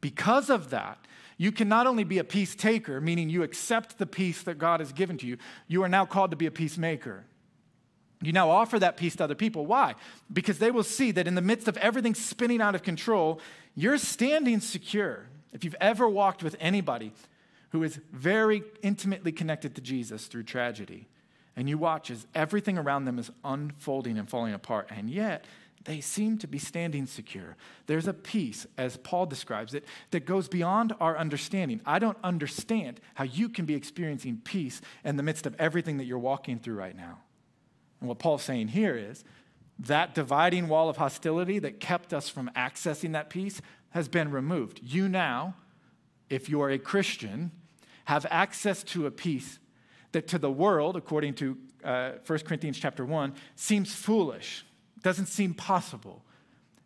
Because 0.00 0.48
of 0.48 0.70
that, 0.70 0.96
you 1.38 1.50
can 1.50 1.68
not 1.68 1.88
only 1.88 2.04
be 2.04 2.18
a 2.18 2.24
peace 2.24 2.54
taker, 2.54 3.00
meaning 3.00 3.30
you 3.30 3.42
accept 3.42 3.98
the 3.98 4.06
peace 4.06 4.44
that 4.44 4.58
God 4.58 4.78
has 4.78 4.92
given 4.92 5.18
to 5.18 5.26
you, 5.26 5.38
you 5.66 5.82
are 5.82 5.88
now 5.88 6.06
called 6.06 6.30
to 6.30 6.36
be 6.36 6.46
a 6.46 6.52
peacemaker. 6.52 7.24
You 8.22 8.32
now 8.32 8.50
offer 8.50 8.78
that 8.78 8.96
peace 8.96 9.16
to 9.16 9.24
other 9.24 9.34
people. 9.34 9.66
Why? 9.66 9.94
Because 10.32 10.58
they 10.58 10.70
will 10.70 10.82
see 10.82 11.10
that 11.12 11.26
in 11.26 11.34
the 11.34 11.42
midst 11.42 11.68
of 11.68 11.76
everything 11.76 12.14
spinning 12.14 12.62
out 12.62 12.74
of 12.74 12.82
control, 12.82 13.40
you're 13.74 13.98
standing 13.98 14.60
secure. 14.60 15.26
If 15.52 15.64
you've 15.64 15.76
ever 15.80 16.08
walked 16.08 16.42
with 16.42 16.56
anybody 16.58 17.12
who 17.70 17.82
is 17.82 18.00
very 18.12 18.62
intimately 18.82 19.32
connected 19.32 19.74
to 19.74 19.80
Jesus 19.80 20.26
through 20.26 20.44
tragedy, 20.44 21.08
and 21.56 21.68
you 21.68 21.78
watch 21.78 22.10
as 22.10 22.26
everything 22.34 22.78
around 22.78 23.04
them 23.04 23.18
is 23.18 23.30
unfolding 23.44 24.18
and 24.18 24.28
falling 24.28 24.54
apart, 24.54 24.88
and 24.90 25.10
yet 25.10 25.44
they 25.84 26.00
seem 26.00 26.36
to 26.38 26.46
be 26.46 26.58
standing 26.58 27.06
secure. 27.06 27.56
There's 27.86 28.08
a 28.08 28.12
peace, 28.12 28.66
as 28.76 28.96
Paul 28.96 29.26
describes 29.26 29.72
it, 29.72 29.84
that 30.10 30.26
goes 30.26 30.48
beyond 30.48 30.94
our 31.00 31.16
understanding. 31.16 31.80
I 31.86 31.98
don't 31.98 32.18
understand 32.24 33.00
how 33.14 33.24
you 33.24 33.48
can 33.48 33.66
be 33.66 33.74
experiencing 33.74 34.40
peace 34.42 34.80
in 35.04 35.16
the 35.16 35.22
midst 35.22 35.46
of 35.46 35.54
everything 35.58 35.98
that 35.98 36.04
you're 36.04 36.18
walking 36.18 36.58
through 36.58 36.74
right 36.74 36.96
now. 36.96 37.18
And 38.00 38.08
what 38.08 38.18
Paul's 38.18 38.42
saying 38.42 38.68
here 38.68 38.96
is 38.96 39.24
that 39.78 40.14
dividing 40.14 40.68
wall 40.68 40.88
of 40.88 40.96
hostility 40.96 41.58
that 41.58 41.80
kept 41.80 42.14
us 42.14 42.28
from 42.28 42.50
accessing 42.56 43.12
that 43.12 43.30
peace 43.30 43.60
has 43.90 44.08
been 44.08 44.30
removed. 44.30 44.80
You 44.82 45.08
now, 45.08 45.54
if 46.30 46.48
you're 46.48 46.70
a 46.70 46.78
Christian, 46.78 47.50
have 48.06 48.26
access 48.30 48.82
to 48.84 49.06
a 49.06 49.10
peace 49.10 49.58
that 50.12 50.28
to 50.28 50.38
the 50.38 50.50
world, 50.50 50.96
according 50.96 51.34
to 51.34 51.58
uh, 51.84 52.12
1 52.26 52.38
Corinthians 52.40 52.78
chapter 52.78 53.04
1, 53.04 53.34
seems 53.54 53.94
foolish, 53.94 54.64
doesn't 55.02 55.26
seem 55.26 55.54
possible. 55.54 56.24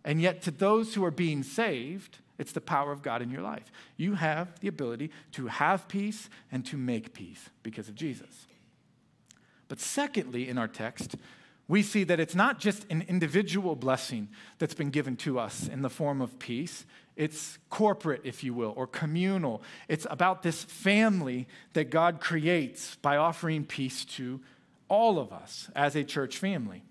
And 0.04 0.20
yet, 0.20 0.42
to 0.42 0.50
those 0.50 0.94
who 0.94 1.04
are 1.04 1.10
being 1.10 1.42
saved, 1.42 2.18
it's 2.38 2.52
the 2.52 2.60
power 2.60 2.90
of 2.90 3.02
God 3.02 3.22
in 3.22 3.30
your 3.30 3.42
life. 3.42 3.70
You 3.96 4.14
have 4.14 4.58
the 4.60 4.68
ability 4.68 5.10
to 5.32 5.46
have 5.46 5.88
peace 5.88 6.30
and 6.50 6.64
to 6.66 6.76
make 6.76 7.12
peace 7.12 7.50
because 7.62 7.88
of 7.88 7.94
Jesus. 7.94 8.46
But 9.70 9.78
secondly, 9.78 10.48
in 10.48 10.58
our 10.58 10.66
text, 10.66 11.14
we 11.68 11.84
see 11.84 12.02
that 12.02 12.18
it's 12.18 12.34
not 12.34 12.58
just 12.58 12.84
an 12.90 13.04
individual 13.06 13.76
blessing 13.76 14.28
that's 14.58 14.74
been 14.74 14.90
given 14.90 15.16
to 15.18 15.38
us 15.38 15.68
in 15.68 15.82
the 15.82 15.88
form 15.88 16.20
of 16.20 16.40
peace. 16.40 16.84
It's 17.14 17.56
corporate, 17.68 18.22
if 18.24 18.42
you 18.42 18.52
will, 18.52 18.74
or 18.76 18.88
communal. 18.88 19.62
It's 19.86 20.08
about 20.10 20.42
this 20.42 20.64
family 20.64 21.46
that 21.74 21.88
God 21.88 22.20
creates 22.20 22.96
by 22.96 23.16
offering 23.16 23.64
peace 23.64 24.04
to 24.16 24.40
all 24.88 25.20
of 25.20 25.32
us 25.32 25.70
as 25.76 25.94
a 25.94 26.02
church 26.02 26.36
family. 26.36 26.82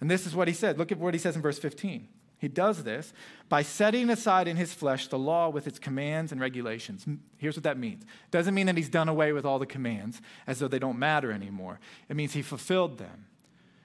And 0.00 0.08
this 0.08 0.24
is 0.24 0.32
what 0.32 0.46
he 0.46 0.54
said. 0.54 0.78
Look 0.78 0.92
at 0.92 0.98
what 0.98 1.14
he 1.14 1.18
says 1.18 1.34
in 1.34 1.42
verse 1.42 1.58
15. 1.58 2.06
He 2.40 2.48
does 2.48 2.84
this 2.84 3.12
by 3.48 3.62
setting 3.62 4.08
aside 4.10 4.48
in 4.48 4.56
his 4.56 4.72
flesh 4.72 5.06
the 5.06 5.18
law 5.18 5.50
with 5.50 5.66
its 5.66 5.78
commands 5.78 6.32
and 6.32 6.40
regulations. 6.40 7.06
Here's 7.36 7.56
what 7.56 7.64
that 7.64 7.78
means. 7.78 8.02
It 8.02 8.30
doesn't 8.30 8.54
mean 8.54 8.66
that 8.66 8.76
he's 8.78 8.88
done 8.88 9.08
away 9.08 9.32
with 9.32 9.44
all 9.44 9.58
the 9.58 9.66
commands 9.66 10.22
as 10.46 10.58
though 10.58 10.68
they 10.68 10.78
don't 10.78 10.98
matter 10.98 11.30
anymore. 11.30 11.80
It 12.08 12.16
means 12.16 12.32
he 12.32 12.42
fulfilled 12.42 12.96
them. 12.96 13.26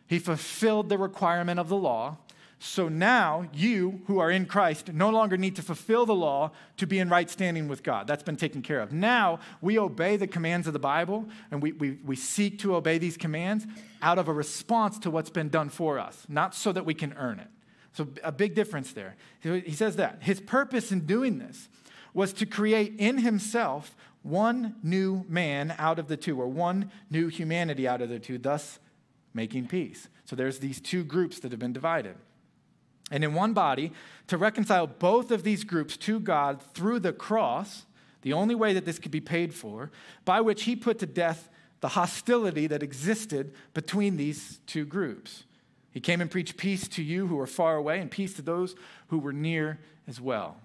He 0.07 0.19
fulfilled 0.19 0.87
the 0.87 0.97
requirement 0.97 1.59
of 1.59 1.67
the 1.67 1.75
law 1.75 2.17
So 2.59 2.87
now 2.87 3.47
you 3.53 4.01
who 4.07 4.19
are 4.19 4.31
in 4.31 4.45
Christ 4.45 4.93
no 4.93 5.09
longer 5.09 5.37
need 5.37 5.55
to 5.57 5.61
fulfill 5.61 6.05
the 6.05 6.15
law 6.15 6.51
to 6.77 6.87
be 6.87 6.99
in 6.99 7.09
right 7.09 7.29
standing 7.29 7.67
with 7.67 7.83
God. 7.83 8.07
That's 8.07 8.23
been 8.23 8.37
taken 8.37 8.61
care 8.61 8.79
of. 8.79 8.93
Now 8.93 9.39
we 9.61 9.77
obey 9.77 10.17
the 10.17 10.27
commands 10.27 10.65
of 10.65 10.73
the 10.73 10.79
Bible 10.79 11.27
and 11.51 11.61
we, 11.61 11.73
we, 11.73 11.99
we 12.03 12.15
seek 12.15 12.59
to 12.59 12.75
obey 12.75 12.97
these 12.97 13.17
commands 13.17 13.67
out 14.01 14.17
of 14.17 14.27
a 14.27 14.33
response 14.33 14.97
to 14.99 15.11
what's 15.11 15.29
been 15.29 15.49
done 15.49 15.69
for 15.69 15.99
us, 15.99 16.25
not 16.29 16.55
so 16.55 16.71
that 16.71 16.85
we 16.85 16.93
can 16.93 17.13
earn 17.13 17.39
it. 17.39 17.47
So 17.95 18.07
a 18.23 18.31
big 18.31 18.53
difference 18.53 18.93
there. 18.93 19.15
He 19.41 19.71
says 19.71 19.95
that. 19.95 20.19
His 20.21 20.39
purpose 20.39 20.91
in 20.91 21.05
doing 21.05 21.39
this 21.39 21.69
was 22.13 22.31
to 22.33 22.45
create 22.45 22.95
in 22.97 23.17
himself 23.17 23.95
one 24.21 24.75
new 24.83 25.25
man 25.27 25.73
out 25.77 25.99
of 25.99 26.07
the 26.07 26.17
two, 26.17 26.39
or 26.39 26.47
one 26.47 26.91
new 27.09 27.27
humanity 27.27 27.87
out 27.87 28.01
of 28.01 28.09
the 28.09 28.19
two, 28.19 28.37
thus 28.37 28.79
making 29.33 29.67
peace. 29.67 30.07
So 30.25 30.35
there's 30.35 30.59
these 30.59 30.79
two 30.79 31.03
groups 31.03 31.39
that 31.39 31.51
have 31.51 31.59
been 31.59 31.73
divided 31.73 32.15
and 33.11 33.23
in 33.23 33.33
one 33.33 33.53
body 33.53 33.91
to 34.27 34.37
reconcile 34.37 34.87
both 34.87 35.31
of 35.31 35.43
these 35.43 35.63
groups 35.63 35.97
to 35.97 36.19
God 36.19 36.61
through 36.73 36.99
the 36.99 37.13
cross, 37.13 37.85
the 38.21 38.33
only 38.33 38.55
way 38.55 38.73
that 38.73 38.85
this 38.85 38.99
could 38.99 39.11
be 39.11 39.21
paid 39.21 39.53
for, 39.53 39.91
by 40.23 40.41
which 40.41 40.63
he 40.63 40.75
put 40.75 40.99
to 40.99 41.05
death 41.05 41.49
the 41.81 41.89
hostility 41.89 42.65
that 42.67 42.81
existed 42.81 43.53
between 43.73 44.17
these 44.17 44.59
two 44.65 44.85
groups. 44.85 45.43
He 45.95 46.01
came 46.01 46.19
and 46.19 46.29
preached 46.29 46.57
peace 46.57 46.89
to 46.89 47.01
you 47.01 47.27
who 47.27 47.39
are 47.39 47.47
far 47.47 47.77
away 47.77 48.01
and 48.01 48.11
peace 48.11 48.33
to 48.33 48.41
those 48.41 48.75
who 49.07 49.17
were 49.17 49.31
near 49.31 49.79
as 50.09 50.19
well. 50.19 50.57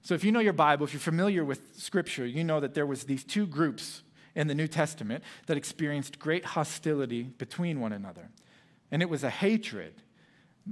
So 0.00 0.14
if 0.14 0.24
you 0.24 0.32
know 0.32 0.40
your 0.40 0.54
Bible, 0.54 0.86
if 0.86 0.94
you're 0.94 1.00
familiar 1.00 1.44
with 1.44 1.76
scripture, 1.76 2.24
you 2.24 2.42
know 2.42 2.58
that 2.58 2.72
there 2.72 2.86
was 2.86 3.04
these 3.04 3.24
two 3.24 3.46
groups 3.46 4.02
in 4.34 4.46
the 4.46 4.54
New 4.54 4.66
Testament 4.66 5.22
that 5.48 5.58
experienced 5.58 6.18
great 6.18 6.46
hostility 6.46 7.24
between 7.24 7.78
one 7.78 7.92
another. 7.92 8.30
And 8.90 9.02
it 9.02 9.10
was 9.10 9.22
a 9.22 9.28
hatred 9.28 10.00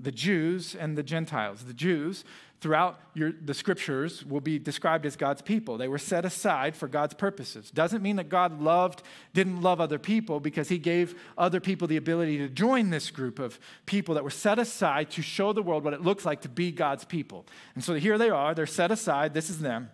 the 0.00 0.12
Jews 0.12 0.74
and 0.74 0.96
the 0.96 1.02
Gentiles. 1.02 1.64
The 1.64 1.74
Jews, 1.74 2.24
throughout 2.60 2.98
your, 3.14 3.32
the 3.32 3.54
scriptures, 3.54 4.24
will 4.24 4.40
be 4.40 4.58
described 4.58 5.06
as 5.06 5.16
God's 5.16 5.42
people. 5.42 5.78
They 5.78 5.88
were 5.88 5.98
set 5.98 6.24
aside 6.24 6.76
for 6.76 6.88
God's 6.88 7.14
purposes. 7.14 7.70
Doesn't 7.70 8.02
mean 8.02 8.16
that 8.16 8.28
God 8.28 8.60
loved, 8.60 9.02
didn't 9.32 9.62
love 9.62 9.80
other 9.80 9.98
people 9.98 10.40
because 10.40 10.68
he 10.68 10.78
gave 10.78 11.14
other 11.38 11.60
people 11.60 11.88
the 11.88 11.96
ability 11.96 12.38
to 12.38 12.48
join 12.48 12.90
this 12.90 13.10
group 13.10 13.38
of 13.38 13.58
people 13.86 14.14
that 14.14 14.24
were 14.24 14.30
set 14.30 14.58
aside 14.58 15.10
to 15.12 15.22
show 15.22 15.52
the 15.52 15.62
world 15.62 15.84
what 15.84 15.94
it 15.94 16.02
looks 16.02 16.24
like 16.24 16.42
to 16.42 16.48
be 16.48 16.70
God's 16.70 17.04
people. 17.04 17.46
And 17.74 17.82
so 17.82 17.94
here 17.94 18.18
they 18.18 18.30
are, 18.30 18.54
they're 18.54 18.66
set 18.66 18.90
aside, 18.90 19.34
this 19.34 19.50
is 19.50 19.60
them. 19.60 19.90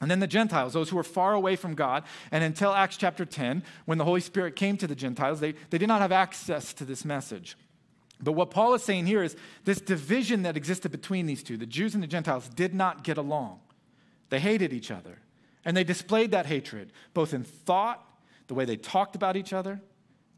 And 0.00 0.10
then 0.10 0.18
the 0.18 0.26
Gentiles, 0.26 0.72
those 0.72 0.90
who 0.90 0.96
were 0.96 1.04
far 1.04 1.32
away 1.32 1.54
from 1.54 1.76
God. 1.76 2.02
And 2.32 2.42
until 2.42 2.72
Acts 2.72 2.96
chapter 2.96 3.24
10, 3.24 3.62
when 3.84 3.98
the 3.98 4.04
Holy 4.04 4.20
Spirit 4.20 4.56
came 4.56 4.76
to 4.78 4.88
the 4.88 4.96
Gentiles, 4.96 5.38
they, 5.38 5.52
they 5.70 5.78
did 5.78 5.86
not 5.86 6.00
have 6.00 6.10
access 6.10 6.74
to 6.74 6.84
this 6.84 7.04
message. 7.04 7.56
But 8.22 8.32
what 8.32 8.50
Paul 8.50 8.74
is 8.74 8.84
saying 8.84 9.06
here 9.06 9.22
is 9.22 9.36
this 9.64 9.80
division 9.80 10.42
that 10.44 10.56
existed 10.56 10.92
between 10.92 11.26
these 11.26 11.42
two, 11.42 11.56
the 11.56 11.66
Jews 11.66 11.94
and 11.94 12.02
the 12.02 12.06
Gentiles, 12.06 12.48
did 12.48 12.72
not 12.72 13.02
get 13.02 13.18
along. 13.18 13.60
They 14.30 14.38
hated 14.38 14.72
each 14.72 14.90
other. 14.90 15.18
And 15.64 15.76
they 15.76 15.84
displayed 15.84 16.30
that 16.30 16.46
hatred, 16.46 16.92
both 17.14 17.34
in 17.34 17.44
thought, 17.44 18.04
the 18.46 18.54
way 18.54 18.64
they 18.64 18.76
talked 18.76 19.16
about 19.16 19.36
each 19.36 19.52
other, 19.52 19.80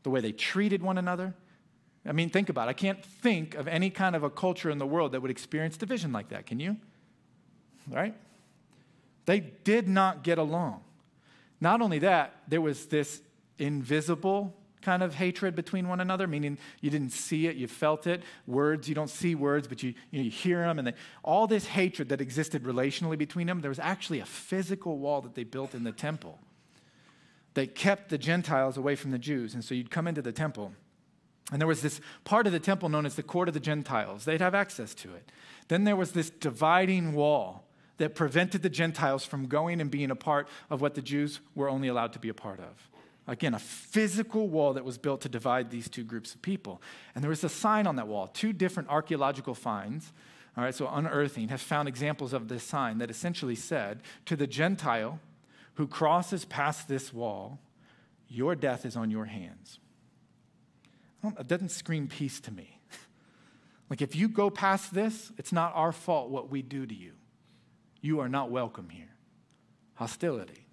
the 0.03 0.11
way 0.11 0.21
they 0.21 0.33
treated 0.33 0.83
one 0.83 0.99
another. 0.99 1.35
I 2.07 2.13
mean, 2.13 2.31
think 2.31 2.49
about 2.49 2.69
it. 2.69 2.71
I 2.71 2.75
can't 2.75 3.03
think 3.03 3.55
of 3.55 3.67
any 3.69 3.91
kind 3.91 4.17
of 4.17 4.23
a 4.23 4.31
culture 4.31 4.71
in 4.71 4.79
the 4.79 4.87
world 4.87 5.13
that 5.13 5.21
would 5.23 5.31
experience 5.31 5.77
division 5.77 6.13
like 6.13 6.29
that. 6.29 6.47
Can 6.47 6.61
you? 6.61 6.77
Right? 7.91 8.15
They 9.27 9.41
did 9.41 9.89
not 9.89 10.23
get 10.23 10.39
along. 10.39 10.83
Not 11.61 11.81
only 11.81 11.99
that, 12.01 12.43
there 12.49 12.61
was 12.61 12.87
this 12.87 13.23
invisible 13.59 14.55
kind 14.85 15.03
of 15.03 15.15
hatred 15.15 15.57
between 15.57 15.89
one 15.89 16.01
another, 16.01 16.27
meaning 16.27 16.59
you 16.81 16.91
didn't 16.91 17.11
see 17.11 17.47
it, 17.47 17.57
you 17.57 17.67
felt 17.67 18.07
it. 18.07 18.23
Words, 18.47 18.89
you 18.89 18.95
don't 18.95 19.11
see 19.11 19.35
words, 19.35 19.67
but 19.67 19.83
you, 19.83 19.95
you, 20.11 20.19
know, 20.19 20.25
you 20.25 20.31
hear 20.31 20.61
them. 20.61 20.79
And 20.79 20.89
they, 20.89 20.95
all 21.23 21.47
this 21.47 21.67
hatred 21.67 22.11
that 22.11 22.21
existed 22.21 22.65
relationally 22.65 23.19
between 23.19 23.47
them, 23.47 23.61
there 23.61 23.71
was 23.71 23.79
actually 23.79 24.21
a 24.21 24.27
physical 24.27 24.99
wall 24.99 25.21
that 25.23 25.35
they 25.35 25.45
built 25.45 25.75
in 25.75 25.85
the 25.85 25.93
temple 25.93 26.39
that 27.55 27.75
kept 27.75 28.11
the 28.11 28.19
Gentiles 28.19 28.77
away 28.77 28.95
from 28.95 29.11
the 29.11 29.19
Jews. 29.19 29.55
And 29.55 29.65
so 29.65 29.75
you'd 29.75 29.91
come 29.91 30.07
into 30.07 30.23
the 30.23 30.33
temple, 30.33 30.73
and 31.51 31.61
there 31.61 31.69
was 31.69 31.83
this 31.83 32.01
part 32.25 32.47
of 32.47 32.53
the 32.53 32.61
temple 32.61 32.89
known 32.89 33.07
as 33.07 33.15
the 33.15 33.23
court 33.23 33.49
of 33.49 33.55
the 33.55 33.61
Gentiles. 33.61 34.25
They'd 34.25 34.41
have 34.41 34.55
access 34.55 34.95
to 34.97 35.15
it. 35.15 35.31
Then 35.69 35.85
there 35.85 35.97
was 35.97 36.13
this 36.13 36.31
dividing 36.31 37.15
wall 37.15 37.65
that 37.99 38.15
prevented 38.15 38.63
the 38.63 38.69
Gentiles 38.69 39.25
from 39.25 39.47
going 39.47 39.81
and 39.81 39.91
being 39.91 40.11
a 40.11 40.17
part 40.17 40.49
of 40.69 40.81
what 40.81 40.95
the 40.95 41.03
Jews 41.03 41.41
were 41.55 41.69
only 41.69 41.89
allowed 41.89 42.13
to 42.15 42.19
be 42.19 42.29
a 42.29 42.35
part 42.35 42.61
of. 42.61 42.91
Again, 43.27 43.55
a 43.55 43.59
physical 43.59 44.49
wall 44.49 44.75
that 44.75 44.85
was 44.85 44.99
built 44.99 45.23
to 45.23 45.29
divide 45.29 45.71
these 45.71 45.89
two 45.89 46.05
groups 46.05 46.35
of 46.35 46.43
people. 46.43 46.83
And 47.15 47.25
there 47.25 47.31
was 47.31 47.43
a 47.43 47.49
sign 47.49 47.87
on 47.87 47.97
that 47.97 48.07
wall. 48.07 48.29
Two 48.29 48.53
different 48.53 48.91
archaeological 48.91 49.55
finds, 49.55 50.13
all 50.57 50.65
right, 50.65 50.75
so 50.75 50.89
unearthing, 50.89 51.49
have 51.49 51.61
found 51.61 51.89
examples 51.89 52.33
of 52.33 52.49
this 52.49 52.63
sign 52.63 52.99
that 52.99 53.11
essentially 53.11 53.55
said 53.55 54.03
to 54.27 54.37
the 54.37 54.47
Gentile 54.47 55.21
who 55.75 55.87
crosses 55.87 56.45
past 56.45 56.87
this 56.87 57.13
wall, 57.13 57.59
your 58.29 58.55
death 58.55 58.85
is 58.85 58.97
on 58.97 59.11
your 59.11 59.25
hands. 59.25 59.79
It 61.25 61.49
doesn't 61.49 61.71
scream 61.71 62.09
peace 62.09 62.41
to 62.41 62.51
me. 62.51 62.79
like, 63.91 64.03
if 64.03 64.15
you 64.15 64.29
go 64.29 64.51
past 64.51 64.93
this, 64.93 65.33
it's 65.39 65.53
not 65.53 65.73
our 65.75 65.93
fault 65.93 66.29
what 66.29 66.51
we 66.51 66.61
do 66.61 66.85
to 66.85 66.95
you. 66.95 67.13
You 68.03 68.21
are 68.21 68.29
not 68.29 68.51
welcome 68.51 68.91
here. 68.91 69.15
Hostility. 69.95 70.64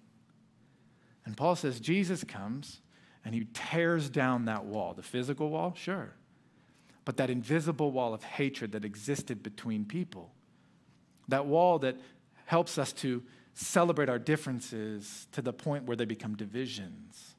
And 1.24 1.36
Paul 1.36 1.56
says 1.56 1.80
Jesus 1.80 2.24
comes 2.24 2.80
and 3.24 3.34
he 3.34 3.46
tears 3.52 4.10
down 4.10 4.46
that 4.46 4.64
wall. 4.64 4.94
The 4.94 5.02
physical 5.02 5.50
wall, 5.50 5.74
sure. 5.76 6.12
But 7.04 7.16
that 7.16 7.30
invisible 7.30 7.90
wall 7.92 8.14
of 8.14 8.22
hatred 8.22 8.72
that 8.72 8.84
existed 8.84 9.42
between 9.42 9.84
people. 9.84 10.32
That 11.28 11.46
wall 11.46 11.78
that 11.80 11.96
helps 12.46 12.78
us 12.78 12.92
to 12.94 13.22
celebrate 13.54 14.08
our 14.08 14.18
differences 14.18 15.26
to 15.32 15.42
the 15.42 15.52
point 15.52 15.84
where 15.84 15.96
they 15.96 16.04
become 16.04 16.36
divisions. 16.36 17.34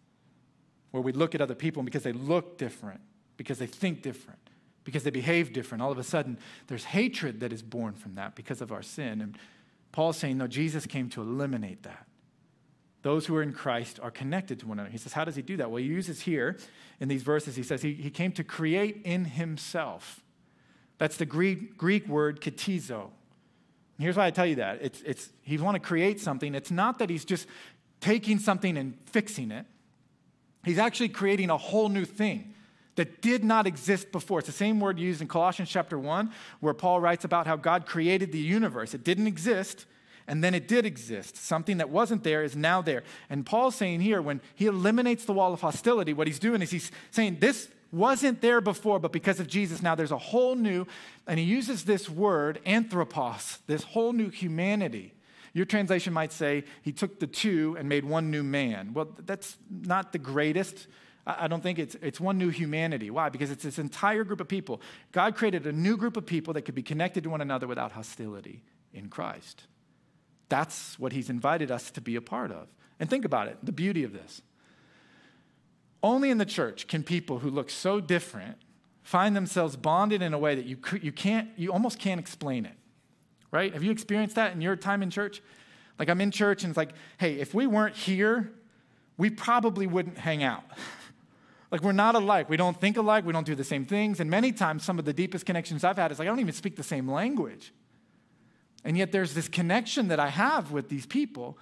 Where 0.92 1.02
we 1.02 1.12
look 1.12 1.36
at 1.36 1.42
other 1.42 1.56
people 1.56 1.84
because 1.84 2.04
they 2.04 2.14
look 2.14 2.58
different, 2.58 3.02
because 3.36 3.58
they 3.58 3.66
think 3.66 4.02
different, 4.02 4.40
because 4.84 5.04
they 5.04 5.10
behave 5.10 5.54
different, 5.54 5.82
all 5.82 5.92
of 5.92 5.98
a 5.98 6.04
sudden 6.04 6.38
there's 6.68 6.84
hatred 6.86 7.40
that 7.40 7.52
is 7.52 7.62
born 7.62 7.94
from 7.94 8.16
that 8.16 8.36
because 8.36 8.62
of 8.62 8.72
our 8.72 8.84
sin. 8.84 9.22
And 9.22 9.38
Paul's 9.92 10.18
saying, 10.18 10.38
no, 10.38 10.48
Jesus 10.48 10.86
came 10.86 11.10
to 11.10 11.22
eliminate 11.22 11.84
that. 11.84 12.08
Those 13.04 13.26
who 13.26 13.36
are 13.36 13.44
in 13.44 13.54
Christ 13.54 14.00
are 14.02 14.10
connected 14.10 14.60
to 14.62 14.68
one 14.68 14.80
another. 14.80 14.92
He 14.92 14.98
says, 14.98 15.14
How 15.14 15.26
does 15.26 15.36
he 15.36 15.42
do 15.42 15.58
that? 15.58 15.70
Well, 15.70 15.82
he 15.82 15.88
uses 15.88 16.22
here 16.22 16.58
in 17.00 17.10
these 17.10 17.22
verses, 17.22 17.56
he 17.56 17.64
says 17.64 17.82
he, 17.82 17.94
he 17.94 18.10
came 18.10 18.32
to 18.32 18.44
create 18.44 19.02
in 19.04 19.26
himself. 19.26 20.22
That's 20.98 21.18
the 21.18 21.26
Greek, 21.26 21.78
Greek 21.78 22.08
word 22.08 22.40
ktizo. 22.40 23.10
here's 24.00 24.16
why 24.16 24.28
I 24.28 24.32
tell 24.32 24.46
you 24.46 24.56
that. 24.56 24.80
It's, 24.82 25.02
it's, 25.02 25.30
he 25.42 25.58
want 25.58 25.76
to 25.76 25.82
create 25.82 26.22
something. 26.22 26.56
It's 26.56 26.72
not 26.72 27.00
that 27.00 27.10
he's 27.10 27.26
just 27.26 27.48
taking 28.00 28.40
something 28.40 28.78
and 28.78 28.98
fixing 29.06 29.52
it, 29.52 29.66
he's 30.64 30.78
actually 30.78 31.10
creating 31.10 31.50
a 31.50 31.58
whole 31.58 31.90
new 31.90 32.06
thing 32.06 32.54
that 32.96 33.22
did 33.22 33.44
not 33.44 33.66
exist 33.66 34.12
before. 34.12 34.40
It's 34.40 34.48
the 34.48 34.54
same 34.54 34.80
word 34.80 35.00
used 35.00 35.20
in 35.20 35.28
Colossians 35.28 35.70
chapter 35.70 35.98
1, 35.98 36.32
where 36.60 36.74
Paul 36.74 37.02
writes 37.02 37.26
about 37.26 37.48
how 37.48 37.56
God 37.56 37.86
created 37.86 38.32
the 38.32 38.40
universe. 38.40 38.94
It 38.94 39.04
didn't 39.04 39.28
exist, 39.28 39.86
and 40.28 40.44
then 40.44 40.54
it 40.54 40.68
did 40.68 40.86
exist. 40.86 41.38
Something 41.38 41.78
that 41.78 41.90
wasn't 41.90 42.24
there 42.24 42.44
is 42.44 42.56
now 42.56 42.82
there. 42.82 43.04
And 43.30 43.46
Paul's 43.46 43.76
saying 43.76 44.02
here, 44.02 44.22
when 44.22 44.42
he 44.56 44.68
eliminates 44.68 45.26
the 45.26 45.34
wall 45.34 45.54
of 45.54 45.62
hostility, 45.62 46.14
what 46.14 46.28
he's 46.28 46.40
doing 46.40 46.62
is 46.62 46.72
he's 46.72 46.92
saying, 47.12 47.38
This 47.40 47.70
wasn't 47.92 48.42
there 48.42 48.60
before, 48.60 49.00
but 49.00 49.12
because 49.12 49.40
of 49.40 49.48
Jesus, 49.48 49.82
now 49.82 49.96
there's 49.96 50.12
a 50.12 50.18
whole 50.18 50.56
new, 50.56 50.88
and 51.28 51.40
he 51.40 51.46
uses 51.46 51.86
this 51.86 52.10
word, 52.10 52.60
anthropos, 52.66 53.60
this 53.68 53.84
whole 53.84 54.14
new 54.14 54.30
humanity. 54.30 55.14
Your 55.54 55.66
translation 55.66 56.14
might 56.14 56.34
say 56.34 56.64
he 56.82 56.92
took 56.92 57.20
the 57.20 57.28
two 57.28 57.76
and 57.78 57.88
made 57.88 58.04
one 58.04 58.32
new 58.32 58.42
man. 58.42 58.94
Well, 58.94 59.10
that's 59.26 59.58
not 59.70 60.12
the 60.12 60.18
greatest. 60.18 60.88
I 61.28 61.48
don't 61.48 61.62
think 61.62 61.78
it's, 61.78 61.96
it's 62.02 62.20
one 62.20 62.40
new 62.40 62.50
humanity. 62.50 63.12
Why? 63.12 63.30
Because 63.30 63.52
it's 63.52 63.64
this 63.64 63.78
entire 63.78 64.24
group 64.24 64.42
of 64.42 64.48
people. 64.48 64.82
God 65.12 65.36
created 65.36 65.68
a 65.68 65.72
new 65.72 65.96
group 65.96 66.18
of 66.18 66.26
people 66.26 66.54
that 66.56 66.64
could 66.64 66.76
be 66.76 66.82
connected 66.82 67.24
to 67.24 67.30
one 67.30 67.42
another 67.42 67.68
without 67.68 67.92
hostility 67.92 68.64
in 68.94 69.10
Christ. 69.10 69.64
That's 70.50 71.00
what 71.00 71.14
he's 71.14 71.30
invited 71.30 71.72
us 71.72 71.92
to 71.92 72.02
be 72.02 72.16
a 72.16 72.22
part 72.22 72.52
of. 72.52 72.68
And 73.00 73.10
think 73.10 73.26
about 73.26 73.48
it 73.48 73.58
the 73.64 73.72
beauty 73.72 74.04
of 74.04 74.14
this. 74.14 74.42
Only 76.02 76.30
in 76.30 76.38
the 76.38 76.46
church 76.46 76.88
can 76.88 77.04
people 77.04 77.40
who 77.40 77.50
look 77.50 77.70
so 77.70 78.02
different 78.02 78.58
find 79.04 79.36
themselves 79.36 79.76
bonded 79.76 80.22
in 80.22 80.34
a 80.34 80.38
way 80.38 80.56
that 80.56 80.66
you, 80.66 80.78
you 81.02 81.12
can't, 81.12 81.50
you 81.58 81.72
almost 81.72 82.00
can't 82.00 82.20
explain 82.20 82.66
it. 82.66 82.76
Right? 83.52 83.74
Have 83.74 83.84
you 83.84 83.92
experienced 83.92 84.36
that 84.36 84.54
in 84.54 84.62
your 84.62 84.76
time 84.76 85.04
in 85.04 85.10
church? 85.10 85.42
Like 86.00 86.10
I'm 86.10 86.22
in 86.22 86.32
church 86.32 86.64
and 86.64 86.72
it's 86.72 86.78
like, 86.78 86.94
hey, 87.18 87.36
if 87.36 87.54
we 87.54 87.68
weren't 87.68 87.96
here, 87.96 88.52
we 89.18 89.30
probably 89.30 89.88
wouldn't 89.88 90.18
hang 90.18 90.44
out. 90.44 90.64
like 91.72 91.82
we're 91.82 91.92
not 91.92 92.16
alike. 92.16 92.50
We 92.50 92.58
don't 92.58 92.80
think 92.80 92.98
alike. 92.98 93.26
We 93.26 93.34
don't 93.34 93.46
do 93.46 93.56
the 93.56 93.64
same 93.64 93.86
things. 93.86 94.20
And 94.20 94.30
many 94.30 94.52
times, 94.52 94.84
some 94.84 94.98
of 94.98 95.06
the 95.06 95.14
deepest 95.14 95.46
connections 95.46 95.84
I've 95.84 95.98
had 95.98 96.12
is 96.12 96.20
like, 96.20 96.28
I 96.28 96.30
don't 96.30 96.40
even 96.40 96.54
speak 96.54 96.76
the 96.76 96.84
same 96.84 97.10
language. 97.10 97.74
And 98.84 98.98
yet 98.98 99.12
there's 99.12 99.34
this 99.34 99.48
connection 99.48 100.10
that 100.10 100.20
I 100.20 100.30
have 100.30 100.72
with 100.72 100.90
these 100.90 101.06
people 101.06 101.58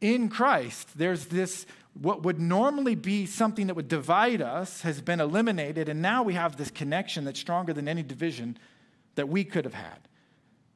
in 0.00 0.28
Christ. 0.28 0.96
There's 0.96 1.26
this, 1.26 1.66
what 2.00 2.22
would 2.22 2.38
normally 2.38 2.94
be 2.94 3.26
something 3.26 3.66
that 3.66 3.74
would 3.74 3.88
divide 3.88 4.40
us 4.40 4.82
has 4.82 5.00
been 5.00 5.20
eliminated. 5.20 5.88
And 5.88 6.00
now 6.00 6.22
we 6.22 6.34
have 6.34 6.56
this 6.56 6.70
connection 6.70 7.24
that's 7.24 7.40
stronger 7.40 7.72
than 7.72 7.88
any 7.88 8.02
division 8.02 8.56
that 9.16 9.28
we 9.28 9.44
could 9.44 9.64
have 9.64 9.74
had. 9.74 9.98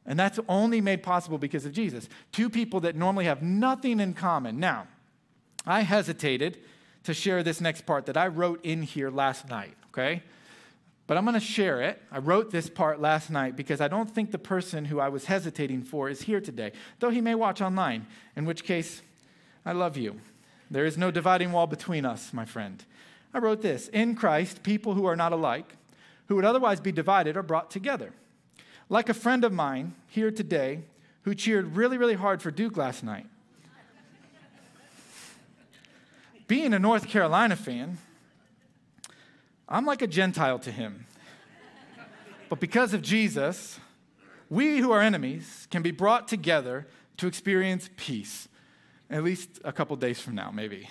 And 0.07 0.19
that's 0.19 0.41
only 0.49 0.81
made 0.81 1.03
possible 1.03 1.39
because 1.39 1.65
of 1.65 1.73
Jesus. 1.73 2.09
Two 2.33 2.51
people 2.51 2.81
that 2.81 2.97
normally 2.97 3.27
have 3.27 3.43
nothing 3.43 4.01
in 4.01 4.15
common. 4.15 4.59
Now, 4.59 4.89
I 5.67 5.83
hesitated 5.83 6.59
to 7.05 7.15
share 7.15 7.43
this 7.43 7.61
next 7.61 7.87
part 7.87 8.07
that 8.07 8.17
I 8.17 8.27
wrote 8.27 8.65
in 8.65 8.83
here 8.83 9.11
last 9.11 9.49
night, 9.49 9.75
okay? 9.89 10.23
But 11.11 11.17
I'm 11.17 11.25
going 11.25 11.35
to 11.35 11.41
share 11.41 11.83
it. 11.83 12.01
I 12.13 12.19
wrote 12.21 12.53
this 12.53 12.71
part 12.71 13.01
last 13.01 13.31
night 13.31 13.57
because 13.57 13.81
I 13.81 13.89
don't 13.89 14.09
think 14.09 14.31
the 14.31 14.39
person 14.39 14.85
who 14.85 15.01
I 15.01 15.09
was 15.09 15.25
hesitating 15.25 15.83
for 15.83 16.09
is 16.09 16.23
here 16.23 16.41
today, 16.41 16.71
though 17.01 17.11
he 17.11 17.21
may 17.21 17.35
watch 17.35 17.61
online, 17.61 18.07
in 18.37 18.45
which 18.45 18.63
case, 18.63 19.03
I 19.67 19.73
love 19.73 19.97
you. 19.97 20.21
There 20.71 20.85
is 20.85 20.97
no 20.97 21.11
dividing 21.11 21.51
wall 21.51 21.67
between 21.67 22.05
us, 22.05 22.33
my 22.33 22.45
friend. 22.45 22.85
I 23.35 23.41
wrote 23.41 23.61
this 23.61 23.89
In 23.89 24.15
Christ, 24.15 24.63
people 24.63 24.95
who 24.95 25.05
are 25.05 25.17
not 25.17 25.33
alike, 25.33 25.75
who 26.29 26.37
would 26.37 26.45
otherwise 26.45 26.79
be 26.79 26.93
divided, 26.93 27.37
are 27.37 27.43
brought 27.43 27.73
together. 27.73 28.13
Like 28.89 29.09
a 29.09 29.13
friend 29.13 29.43
of 29.43 29.53
mine 29.53 29.97
here 30.07 30.31
today 30.31 30.83
who 31.23 31.35
cheered 31.35 31.75
really, 31.75 31.99
really 31.99 32.15
hard 32.15 32.41
for 32.41 32.53
Duke 32.53 32.77
last 32.77 33.03
night. 33.03 33.27
Being 36.47 36.73
a 36.73 36.79
North 36.79 37.09
Carolina 37.09 37.57
fan, 37.57 37.99
I'm 39.71 39.87
like 39.87 40.03
a 40.03 40.07
Gentile 40.07 40.59
to 40.61 40.73
him. 40.73 41.07
But 42.49 42.59
because 42.59 42.93
of 42.93 43.03
Jesus, 43.03 43.79
we 44.49 44.79
who 44.79 44.91
are 44.91 45.01
enemies 45.01 45.69
can 45.71 45.83
be 45.83 45.93
brought 45.93 46.27
together 46.27 46.89
to 47.19 47.29
experience 47.29 47.89
peace, 47.97 48.49
at 49.09 49.23
least 49.23 49.61
a 49.65 49.73
couple 49.73 49.95
days 49.95 50.21
from 50.21 50.35
now, 50.35 50.51
maybe. 50.51 50.91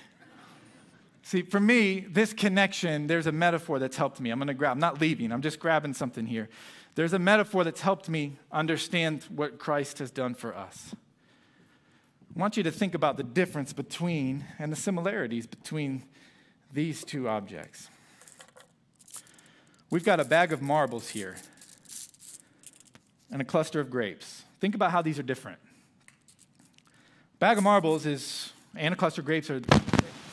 See, 1.23 1.41
for 1.41 1.59
me, 1.59 1.99
this 1.99 2.31
connection, 2.31 3.07
there's 3.07 3.27
a 3.27 3.31
metaphor 3.31 3.77
that's 3.77 3.97
helped 3.97 4.21
me. 4.21 4.29
I'm 4.29 4.39
going 4.39 4.47
to 4.47 4.53
grab, 4.53 4.71
I'm 4.71 4.79
not 4.79 5.01
leaving, 5.01 5.31
I'm 5.31 5.41
just 5.41 5.59
grabbing 5.59 5.93
something 5.93 6.25
here. 6.25 6.47
There's 6.95 7.13
a 7.13 7.19
metaphor 7.19 7.65
that's 7.65 7.81
helped 7.81 8.07
me 8.07 8.37
understand 8.51 9.25
what 9.29 9.59
Christ 9.59 9.99
has 9.99 10.11
done 10.11 10.33
for 10.33 10.55
us. 10.55 10.95
I 12.35 12.39
want 12.39 12.55
you 12.55 12.63
to 12.63 12.71
think 12.71 12.95
about 12.95 13.17
the 13.17 13.23
difference 13.23 13.73
between 13.73 14.45
and 14.57 14.71
the 14.71 14.75
similarities 14.77 15.45
between 15.45 16.03
these 16.71 17.03
two 17.03 17.27
objects. 17.27 17.89
We've 19.91 20.03
got 20.03 20.19
a 20.19 20.23
bag 20.23 20.53
of 20.53 20.61
marbles 20.61 21.09
here 21.09 21.37
and 23.31 23.41
a 23.41 23.45
cluster 23.45 23.79
of 23.79 23.89
grapes. 23.89 24.43
Think 24.59 24.75
about 24.75 24.91
how 24.91 25.01
these 25.01 25.17
are 25.17 25.23
different. 25.23 25.57
Bag 27.39 27.57
of 27.57 27.63
marbles 27.63 28.05
is, 28.05 28.53
and 28.75 28.93
a 28.93 28.97
cluster 28.97 29.21
of 29.21 29.25
grapes 29.25 29.49
are, 29.49 29.61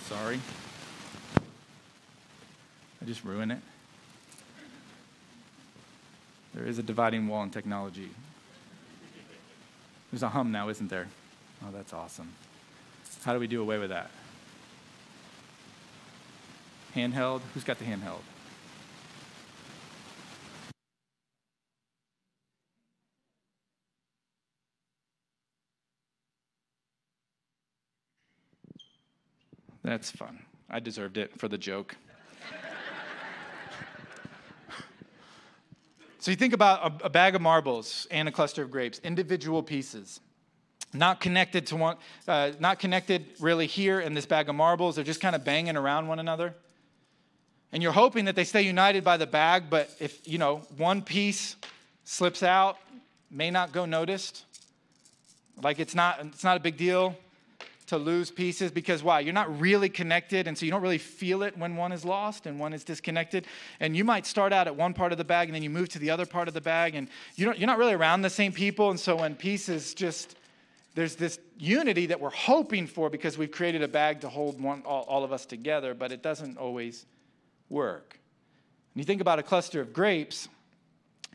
sorry. 0.05 0.41
I 3.01 3.05
just 3.07 3.25
ruined 3.25 3.53
it. 3.53 3.61
There 6.55 6.67
is 6.67 6.79
a 6.79 6.83
dividing 6.83 7.29
wall 7.29 7.43
in 7.43 7.51
technology. 7.51 8.11
There's 10.11 10.23
a 10.23 10.29
hum 10.29 10.53
now, 10.53 10.69
isn't 10.69 10.89
there? 10.89 11.09
Oh, 11.63 11.71
that's 11.73 11.93
awesome. 11.93 12.33
How 13.25 13.33
do 13.33 13.39
we 13.39 13.47
do 13.47 13.63
away 13.63 13.79
with 13.79 13.91
that? 13.91 14.11
Handheld? 16.95 17.41
Who's 17.55 17.65
got 17.65 17.79
the 17.79 17.85
handheld? 17.85 18.21
That's 29.87 30.11
fun. 30.11 30.41
I 30.69 30.81
deserved 30.81 31.17
it 31.17 31.39
for 31.39 31.47
the 31.47 31.57
joke. 31.57 31.95
so 36.19 36.33
you 36.33 36.37
think 36.37 36.53
about 36.53 37.03
a, 37.03 37.07
a, 37.07 37.09
bag 37.09 37.37
of 37.37 37.41
marbles 37.41 38.09
and 38.11 38.27
a 38.29 38.33
cluster 38.33 38.65
of 38.65 38.71
grapes, 38.73 39.01
individual 39.05 39.63
pieces, 39.63 40.19
not 40.93 41.21
connected 41.21 41.69
to 41.69 41.77
one, 41.77 41.97
uh, 42.27 42.51
not 42.59 42.81
connected 42.81 43.27
really 43.39 43.69
here 43.69 44.01
in 44.01 44.13
this 44.13 44.27
bag 44.27 44.49
of 44.49 44.57
marbles. 44.57 44.97
They're 44.97 45.05
just 45.05 45.21
kind 45.21 45.37
of 45.37 45.45
banging 45.45 45.77
around 45.77 46.09
one 46.09 46.19
another. 46.19 46.57
And 47.71 47.81
you're 47.81 47.93
hoping 47.93 48.25
that 48.25 48.35
they 48.35 48.43
stay 48.43 48.63
united 48.63 49.05
by 49.05 49.17
the 49.17 49.27
bag, 49.27 49.71
but 49.71 49.89
if 50.01 50.27
you 50.27 50.39
know 50.39 50.63
one 50.77 51.01
piece 51.01 51.55
slips 52.03 52.43
out, 52.43 52.79
may 53.31 53.53
not 53.53 53.71
go 53.71 53.85
noticed. 53.85 54.47
Like 55.63 55.79
it's 55.79 55.95
not, 55.95 56.19
it's 56.25 56.43
not 56.43 56.57
a 56.57 56.61
big 56.61 56.77
deal 56.77 57.17
to 57.87 57.99
lose 57.99 58.31
pieces 58.31 58.71
because 58.71 59.03
why? 59.03 59.21
You're 59.21 59.33
not 59.33 59.61
really 59.61 59.89
connected, 59.89 60.47
and 60.49 60.59
so 60.59 60.65
you 60.65 60.73
don't 60.73 60.83
really 60.83 60.99
feel 60.99 61.43
it 61.43 61.57
when 61.57 61.77
one 61.77 61.93
is 61.93 62.05
lost 62.05 62.47
and 62.47 62.59
one 62.59 62.73
is 62.73 62.85
disconnected. 62.85 63.47
And 63.81 63.97
you 63.97 64.05
might 64.05 64.27
start 64.27 64.53
out 64.53 64.67
at 64.67 64.77
one 64.77 64.93
part 64.93 65.13
of 65.13 65.19
the 65.19 65.25
bag 65.25 65.49
and 65.49 65.55
then 65.55 65.63
you 65.63 65.71
move 65.71 65.89
to 65.91 65.99
the 65.99 66.11
other 66.11 66.27
part 66.27 66.49
of 66.49 66.55
the 66.55 66.61
bag, 66.61 66.95
and 66.95 67.09
you 67.37 67.53
you're 67.55 67.67
not 67.67 67.79
really 67.79 67.95
around 67.95 68.23
the 68.23 68.31
same 68.31 68.53
people. 68.53 68.91
And 68.91 68.99
so 68.99 69.17
when 69.17 69.37
pieces 69.37 69.95
just, 69.95 70.37
there's 70.95 71.17
this 71.17 71.39
unity 71.59 72.07
that 72.07 72.21
we're 72.21 72.31
hoping 72.31 72.87
for 72.87 73.09
because 73.09 73.39
we've 73.39 73.53
created 73.53 73.83
a 73.83 73.89
bag 73.89 74.21
to 74.23 74.29
hold 74.29 74.61
one, 74.61 74.83
all, 74.85 75.03
all 75.03 75.25
of 75.25 75.33
us 75.33 75.47
together, 75.47 75.95
but 75.95 76.11
it 76.13 76.23
doesn't 76.23 76.59
always 76.59 77.07
work. 77.69 78.19
And 78.95 79.01
you 79.01 79.05
think 79.05 79.21
about 79.21 79.39
a 79.39 79.43
cluster 79.43 79.81
of 79.81 79.93
grapes 79.93 80.49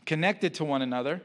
connected 0.04 0.54
to 0.54 0.64
one 0.64 0.82
another 0.82 1.22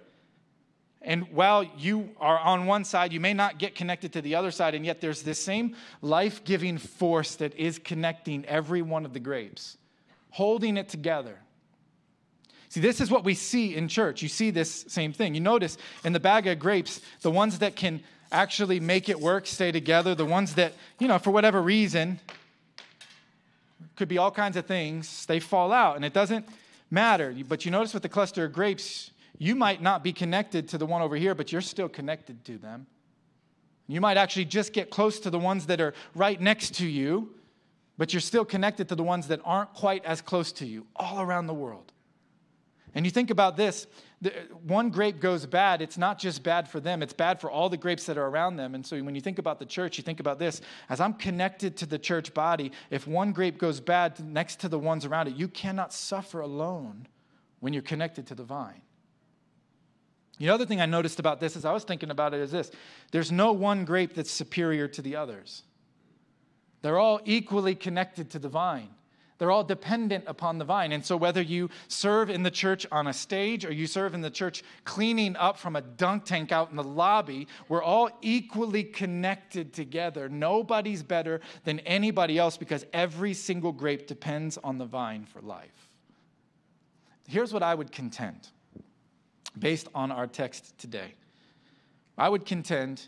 and 1.02 1.32
while 1.32 1.64
you 1.64 2.10
are 2.20 2.40
on 2.40 2.66
one 2.66 2.84
side, 2.84 3.14
you 3.14 3.20
may 3.20 3.34
not 3.34 3.60
get 3.60 3.76
connected 3.76 4.14
to 4.14 4.22
the 4.22 4.36
other 4.36 4.52
side, 4.52 4.76
and 4.76 4.86
yet 4.86 5.00
there's 5.00 5.22
this 5.22 5.42
same 5.42 5.76
life 6.02 6.44
giving 6.44 6.78
force 6.78 7.36
that 7.36 7.56
is 7.56 7.80
connecting 7.80 8.46
every 8.46 8.82
one 8.82 9.06
of 9.06 9.14
the 9.14 9.20
grapes, 9.20 9.78
holding 10.32 10.76
it 10.76 10.90
together. 10.90 11.40
See, 12.70 12.82
this 12.82 13.00
is 13.00 13.10
what 13.10 13.24
we 13.24 13.34
see 13.34 13.76
in 13.76 13.88
church. 13.88 14.22
You 14.22 14.28
see 14.28 14.50
this 14.50 14.86
same 14.90 15.14
thing. 15.14 15.34
You 15.34 15.42
notice 15.42 15.78
in 16.04 16.14
the 16.14 16.20
bag 16.20 16.48
of 16.48 16.60
grapes, 16.60 17.00
the 17.22 17.32
ones 17.32 17.60
that 17.60 17.76
can 17.76 18.04
actually 18.32 18.80
make 18.80 19.08
it 19.08 19.20
work 19.20 19.48
stay 19.48 19.72
together, 19.72 20.14
the 20.14 20.26
ones 20.26 20.56
that, 20.56 20.74
you 21.00 21.08
know, 21.08 21.18
for 21.18 21.32
whatever 21.32 21.62
reason, 21.62 22.20
could 23.96 24.10
be 24.10 24.18
all 24.18 24.32
kinds 24.32 24.58
of 24.58 24.66
things, 24.66 25.26
they 25.28 25.40
fall 25.40 25.72
out, 25.72 25.96
and 25.96 26.04
it 26.04 26.14
doesn't 26.14 26.46
matter. 26.92 27.34
But 27.48 27.66
you 27.66 27.72
notice 27.72 27.94
with 27.94 28.04
the 28.04 28.10
cluster 28.10 28.46
of 28.46 28.54
grapes, 28.54 29.12
you 29.38 29.56
might 29.56 29.82
not 29.82 30.04
be 30.04 30.14
connected 30.14 30.68
to 30.70 30.78
the 30.78 30.86
one 30.86 31.02
over 31.02 31.16
here, 31.16 31.36
but 31.36 31.52
you're 31.52 31.62
still 31.62 31.90
connected 31.90 32.44
to 32.46 32.58
them. 32.58 32.88
You 33.88 34.02
might 34.02 34.18
actually 34.18 34.46
just 34.46 34.74
get 34.74 34.90
close 34.90 35.20
to 35.22 35.30
the 35.30 35.40
ones 35.40 35.66
that 35.68 35.80
are 35.80 35.94
right 36.14 36.40
next 36.40 36.76
to 36.76 36.88
you, 36.88 37.34
but 37.98 38.14
you're 38.14 38.22
still 38.22 38.46
connected 38.46 38.90
to 38.90 38.96
the 38.96 39.04
ones 39.04 39.28
that 39.28 39.40
aren't 39.46 39.74
quite 39.74 40.04
as 40.06 40.22
close 40.22 40.52
to 40.54 40.66
you 40.66 40.86
all 40.96 41.22
around 41.22 41.48
the 41.48 41.54
world. 41.54 41.94
And 42.94 43.06
you 43.06 43.12
think 43.12 43.30
about 43.30 43.58
this 43.58 43.88
one 44.64 44.90
grape 44.90 45.20
goes 45.20 45.46
bad, 45.46 45.80
it's 45.84 45.98
not 45.98 46.18
just 46.18 46.42
bad 46.42 46.68
for 46.68 46.80
them, 46.80 47.04
it's 47.04 47.14
bad 47.14 47.40
for 47.40 47.52
all 47.52 47.70
the 47.70 47.78
grapes 47.78 48.06
that 48.08 48.18
are 48.18 48.26
around 48.26 48.56
them. 48.56 48.74
And 48.74 48.84
so 48.84 48.98
when 49.00 49.14
you 49.14 49.22
think 49.22 49.38
about 49.38 49.60
the 49.60 49.66
church, 49.66 50.00
you 50.00 50.04
think 50.04 50.20
about 50.20 50.40
this 50.40 50.62
as 50.90 51.00
I'm 51.00 51.14
connected 51.14 51.78
to 51.78 51.86
the 51.86 52.00
church 52.00 52.34
body, 52.34 52.72
if 52.90 53.06
one 53.06 53.32
grape 53.32 53.60
goes 53.60 53.80
bad 53.80 54.20
next 54.20 54.60
to 54.62 54.70
the 54.70 54.80
ones 54.80 55.06
around 55.06 55.28
it, 55.28 55.36
you 55.36 55.48
cannot 55.48 55.94
suffer 55.94 56.40
alone 56.40 57.08
when 57.60 57.74
you're 57.74 57.84
connected 57.84 58.26
to 58.28 58.36
the 58.36 58.44
vine. 58.44 58.82
The 60.38 60.50
other 60.50 60.66
thing 60.66 60.82
I 60.82 60.86
noticed 60.86 61.20
about 61.20 61.40
this 61.40 61.56
as 61.56 61.66
I 61.66 61.74
was 61.74 61.84
thinking 61.84 62.12
about 62.12 62.34
it 62.34 62.42
is 62.42 62.52
this 62.52 62.72
there's 63.12 63.32
no 63.32 63.54
one 63.54 63.86
grape 63.86 64.14
that's 64.14 64.32
superior 64.32 64.88
to 64.90 65.02
the 65.02 65.16
others. 65.16 65.64
They're 66.82 67.00
all 67.00 67.22
equally 67.26 67.76
connected 67.76 68.30
to 68.32 68.40
the 68.40 68.50
vine. 68.50 68.90
They're 69.38 69.52
all 69.52 69.64
dependent 69.64 70.24
upon 70.28 70.58
the 70.58 70.66
vine. 70.66 70.92
And 70.92 71.06
so, 71.06 71.16
whether 71.16 71.42
you 71.42 71.70
serve 71.88 72.30
in 72.30 72.44
the 72.44 72.52
church 72.52 72.88
on 72.92 73.08
a 73.08 73.14
stage 73.14 73.66
or 73.66 73.72
you 73.72 73.86
serve 73.86 74.14
in 74.14 74.22
the 74.22 74.32
church 74.32 74.64
cleaning 74.84 75.36
up 75.36 75.58
from 75.58 75.76
a 75.76 75.82
dunk 75.82 76.26
tank 76.26 76.52
out 76.52 76.72
in 76.72 76.76
the 76.76 76.84
lobby, 76.84 77.48
we're 77.68 77.84
all 77.84 78.10
equally 78.22 78.84
connected 78.84 79.74
together. 79.74 80.28
Nobody's 80.28 81.04
better 81.04 81.42
than 81.66 81.80
anybody 81.82 82.38
else 82.40 82.58
because 82.58 82.86
every 82.94 83.34
single 83.34 83.72
grape 83.72 84.08
depends 84.08 84.58
on 84.58 84.80
the 84.80 84.86
vine 84.86 85.26
for 85.26 85.42
life. 85.42 85.90
Here's 87.28 87.54
what 87.54 87.64
I 87.64 87.76
would 87.76 87.92
contend 87.92 88.48
based 89.60 89.88
on 89.94 90.12
our 90.12 90.28
text 90.28 90.78
today. 90.78 91.14
I 92.18 92.30
would 92.30 92.46
contend 92.46 93.08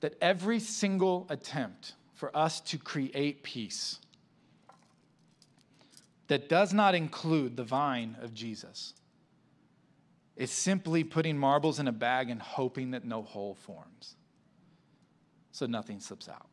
that 0.00 0.14
every 0.20 0.58
single 0.58 1.26
attempt 1.28 1.94
for 2.14 2.36
us 2.36 2.60
to 2.60 2.78
create 2.78 3.42
peace 3.42 3.98
that 6.28 6.48
does 6.48 6.74
not 6.74 6.94
include 6.94 7.56
the 7.56 7.64
vine 7.64 8.16
of 8.20 8.34
Jesus 8.34 8.94
is 10.36 10.50
simply 10.50 11.04
putting 11.04 11.38
marbles 11.38 11.78
in 11.78 11.88
a 11.88 11.92
bag 11.92 12.30
and 12.30 12.42
hoping 12.42 12.90
that 12.90 13.04
no 13.04 13.22
hole 13.22 13.54
forms 13.54 14.16
so 15.56 15.64
nothing 15.64 16.00
slips 16.00 16.28
out. 16.28 16.46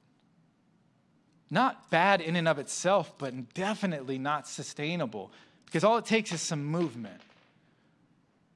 Not 1.49 1.91
bad 1.91 2.21
in 2.21 2.37
and 2.37 2.47
of 2.47 2.57
itself, 2.57 3.13
but 3.17 3.53
definitely 3.53 4.17
not 4.17 4.47
sustainable 4.47 5.31
because 5.65 5.83
all 5.83 5.97
it 5.97 6.05
takes 6.05 6.31
is 6.31 6.41
some 6.41 6.63
movement 6.63 7.19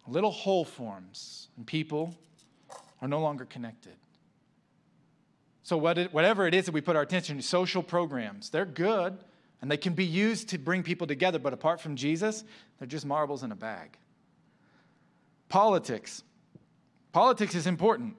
little 0.07 0.31
hole 0.31 0.65
forms, 0.65 1.49
and 1.57 1.65
people 1.65 2.15
are 3.01 3.07
no 3.07 3.19
longer 3.19 3.45
connected. 3.45 3.95
So, 5.63 5.77
what 5.77 5.97
it, 5.97 6.13
whatever 6.13 6.47
it 6.47 6.53
is 6.53 6.65
that 6.65 6.71
we 6.71 6.81
put 6.81 6.95
our 6.95 7.01
attention 7.01 7.37
to, 7.37 7.43
social 7.43 7.83
programs, 7.83 8.49
they're 8.49 8.65
good 8.65 9.17
and 9.61 9.71
they 9.71 9.77
can 9.77 9.93
be 9.93 10.05
used 10.05 10.49
to 10.49 10.57
bring 10.57 10.83
people 10.83 11.07
together, 11.07 11.39
but 11.39 11.51
apart 11.51 11.81
from 11.81 11.95
Jesus, 11.95 12.43
they're 12.77 12.87
just 12.87 13.05
marbles 13.05 13.43
in 13.43 13.51
a 13.51 13.55
bag. 13.55 13.97
Politics. 15.49 16.23
Politics 17.11 17.55
is 17.55 17.67
important. 17.67 18.15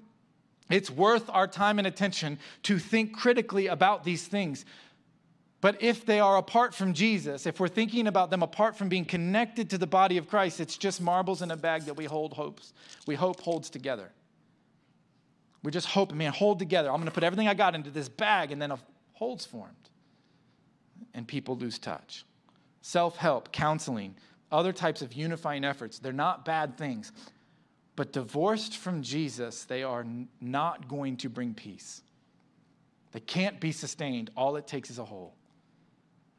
It's 0.70 0.90
worth 0.90 1.30
our 1.30 1.46
time 1.46 1.78
and 1.78 1.86
attention 1.86 2.38
to 2.64 2.78
think 2.78 3.16
critically 3.16 3.68
about 3.68 4.04
these 4.04 4.26
things. 4.26 4.64
But 5.60 5.82
if 5.82 6.06
they 6.06 6.20
are 6.20 6.36
apart 6.36 6.72
from 6.72 6.94
Jesus, 6.94 7.44
if 7.44 7.58
we're 7.58 7.68
thinking 7.68 8.06
about 8.06 8.30
them 8.30 8.42
apart 8.42 8.76
from 8.76 8.88
being 8.88 9.04
connected 9.04 9.68
to 9.70 9.78
the 9.78 9.88
body 9.88 10.16
of 10.16 10.28
Christ, 10.28 10.60
it's 10.60 10.76
just 10.76 11.00
marbles 11.00 11.42
in 11.42 11.50
a 11.50 11.56
bag 11.56 11.82
that 11.82 11.94
we 11.94 12.04
hold 12.04 12.32
hopes. 12.32 12.72
We 13.06 13.16
hope 13.16 13.40
holds 13.40 13.68
together. 13.68 14.10
We 15.64 15.72
just 15.72 15.88
hope, 15.88 16.12
man, 16.12 16.32
hold 16.32 16.60
together. 16.60 16.90
I'm 16.90 16.96
going 16.96 17.06
to 17.06 17.12
put 17.12 17.24
everything 17.24 17.48
I 17.48 17.54
got 17.54 17.74
into 17.74 17.90
this 17.90 18.08
bag, 18.08 18.52
and 18.52 18.62
then 18.62 18.70
a 18.70 18.78
hole's 19.14 19.44
formed. 19.44 19.74
And 21.14 21.26
people 21.26 21.56
lose 21.56 21.78
touch. 21.78 22.24
Self 22.80 23.16
help, 23.16 23.50
counseling, 23.50 24.14
other 24.52 24.72
types 24.72 25.02
of 25.02 25.12
unifying 25.12 25.64
efforts, 25.64 25.98
they're 25.98 26.12
not 26.12 26.44
bad 26.44 26.78
things. 26.78 27.10
But 27.96 28.12
divorced 28.12 28.76
from 28.76 29.02
Jesus, 29.02 29.64
they 29.64 29.82
are 29.82 30.06
not 30.40 30.86
going 30.86 31.16
to 31.18 31.28
bring 31.28 31.52
peace. 31.52 32.02
They 33.10 33.20
can't 33.20 33.58
be 33.58 33.72
sustained. 33.72 34.30
All 34.36 34.54
it 34.54 34.68
takes 34.68 34.88
is 34.90 35.00
a 35.00 35.04
hole. 35.04 35.34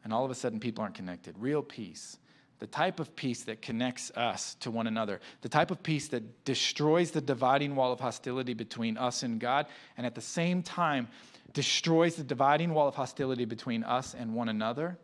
And 0.04 0.14
all 0.14 0.26
of 0.26 0.32
a 0.32 0.36
sudden, 0.36 0.60
people 0.60 0.82
aren't 0.82 0.96
connected. 0.96 1.36
Real 1.38 1.62
peace, 1.62 2.18
the 2.60 2.68
type 2.68 3.00
of 3.00 3.16
peace 3.16 3.44
that 3.44 3.62
connects 3.62 4.12
us 4.16 4.56
to 4.56 4.72
one 4.72 4.88
another, 4.88 5.20
the 5.42 5.50
type 5.50 5.72
of 5.72 5.82
peace 5.84 6.08
that 6.10 6.46
destroys 6.46 7.12
the 7.12 7.22
dividing 7.22 7.76
wall 7.76 7.92
of 7.92 8.00
hostility 8.00 8.54
between 8.54 8.98
us 8.98 9.24
and 9.24 9.40
God, 9.40 9.68
and 9.98 10.06
at 10.06 10.16
the 10.16 10.22
same 10.22 10.64
time, 10.64 11.08
destroys 11.54 12.16
the 12.16 12.24
dividing 12.24 12.74
wall 12.74 12.88
of 12.88 12.96
hostility 12.96 13.46
between 13.46 13.84
us 13.84 14.14
and 14.14 14.34
one 14.34 14.50
another, 14.50 14.98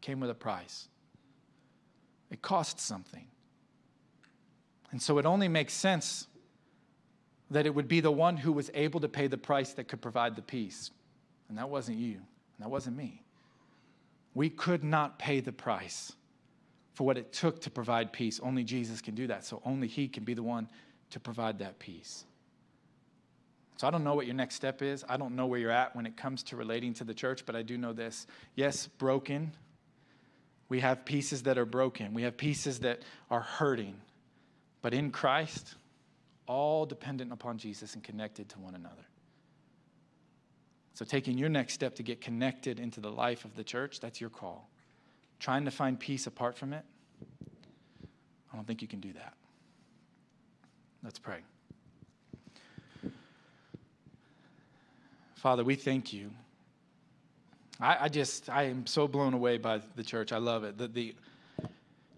came 0.00 0.20
with 0.20 0.30
a 0.30 0.34
price. 0.34 0.88
It 2.30 2.42
cost 2.42 2.78
something. 2.80 3.26
And 4.90 5.02
so 5.02 5.18
it 5.18 5.26
only 5.26 5.48
makes 5.48 5.72
sense 5.72 6.26
that 7.50 7.66
it 7.66 7.74
would 7.74 7.88
be 7.88 8.00
the 8.00 8.10
one 8.10 8.36
who 8.36 8.52
was 8.52 8.70
able 8.74 9.00
to 9.00 9.08
pay 9.08 9.26
the 9.26 9.38
price 9.38 9.72
that 9.72 9.88
could 9.88 10.00
provide 10.00 10.36
the 10.36 10.42
peace. 10.42 10.90
And 11.48 11.56
that 11.58 11.68
wasn't 11.68 11.98
you, 11.98 12.14
and 12.14 12.60
that 12.60 12.68
wasn't 12.68 12.96
me. 12.96 13.22
We 14.34 14.50
could 14.50 14.84
not 14.84 15.18
pay 15.18 15.40
the 15.40 15.52
price 15.52 16.12
for 16.94 17.06
what 17.06 17.16
it 17.16 17.32
took 17.32 17.60
to 17.62 17.70
provide 17.70 18.12
peace. 18.12 18.40
Only 18.42 18.64
Jesus 18.64 19.00
can 19.00 19.14
do 19.14 19.28
that. 19.28 19.44
So 19.44 19.62
only 19.64 19.88
He 19.88 20.08
can 20.08 20.24
be 20.24 20.34
the 20.34 20.42
one 20.42 20.68
to 21.10 21.20
provide 21.20 21.60
that 21.60 21.78
peace. 21.78 22.24
So 23.76 23.86
I 23.86 23.90
don't 23.90 24.02
know 24.02 24.14
what 24.14 24.26
your 24.26 24.34
next 24.34 24.56
step 24.56 24.82
is. 24.82 25.04
I 25.08 25.16
don't 25.16 25.36
know 25.36 25.46
where 25.46 25.60
you're 25.60 25.70
at 25.70 25.94
when 25.94 26.04
it 26.04 26.16
comes 26.16 26.42
to 26.44 26.56
relating 26.56 26.94
to 26.94 27.04
the 27.04 27.14
church, 27.14 27.46
but 27.46 27.54
I 27.54 27.62
do 27.62 27.78
know 27.78 27.92
this. 27.92 28.26
Yes, 28.56 28.88
broken. 28.88 29.52
We 30.68 30.80
have 30.80 31.04
pieces 31.04 31.44
that 31.44 31.56
are 31.56 31.64
broken, 31.64 32.12
we 32.12 32.22
have 32.22 32.36
pieces 32.36 32.80
that 32.80 33.02
are 33.30 33.40
hurting. 33.40 33.94
But 34.82 34.94
in 34.94 35.10
Christ, 35.10 35.74
all 36.46 36.86
dependent 36.86 37.32
upon 37.32 37.58
Jesus 37.58 37.94
and 37.94 38.02
connected 38.02 38.48
to 38.50 38.58
one 38.58 38.74
another. 38.74 39.07
So, 40.98 41.04
taking 41.04 41.38
your 41.38 41.48
next 41.48 41.74
step 41.74 41.94
to 41.94 42.02
get 42.02 42.20
connected 42.20 42.80
into 42.80 42.98
the 42.98 43.08
life 43.08 43.44
of 43.44 43.54
the 43.54 43.62
church, 43.62 44.00
that's 44.00 44.20
your 44.20 44.30
call. 44.30 44.68
Trying 45.38 45.64
to 45.66 45.70
find 45.70 45.96
peace 45.96 46.26
apart 46.26 46.58
from 46.58 46.72
it, 46.72 46.84
I 48.52 48.56
don't 48.56 48.66
think 48.66 48.82
you 48.82 48.88
can 48.88 48.98
do 48.98 49.12
that. 49.12 49.34
Let's 51.04 51.20
pray. 51.20 51.38
Father, 55.36 55.62
we 55.62 55.76
thank 55.76 56.12
you. 56.12 56.32
I, 57.78 58.06
I, 58.06 58.08
just, 58.08 58.50
I 58.50 58.64
am 58.64 58.84
so 58.84 59.06
blown 59.06 59.34
away 59.34 59.56
by 59.56 59.80
the 59.94 60.02
church. 60.02 60.32
I 60.32 60.38
love 60.38 60.64
it. 60.64 60.78
The, 60.78 60.88
the, 60.88 61.14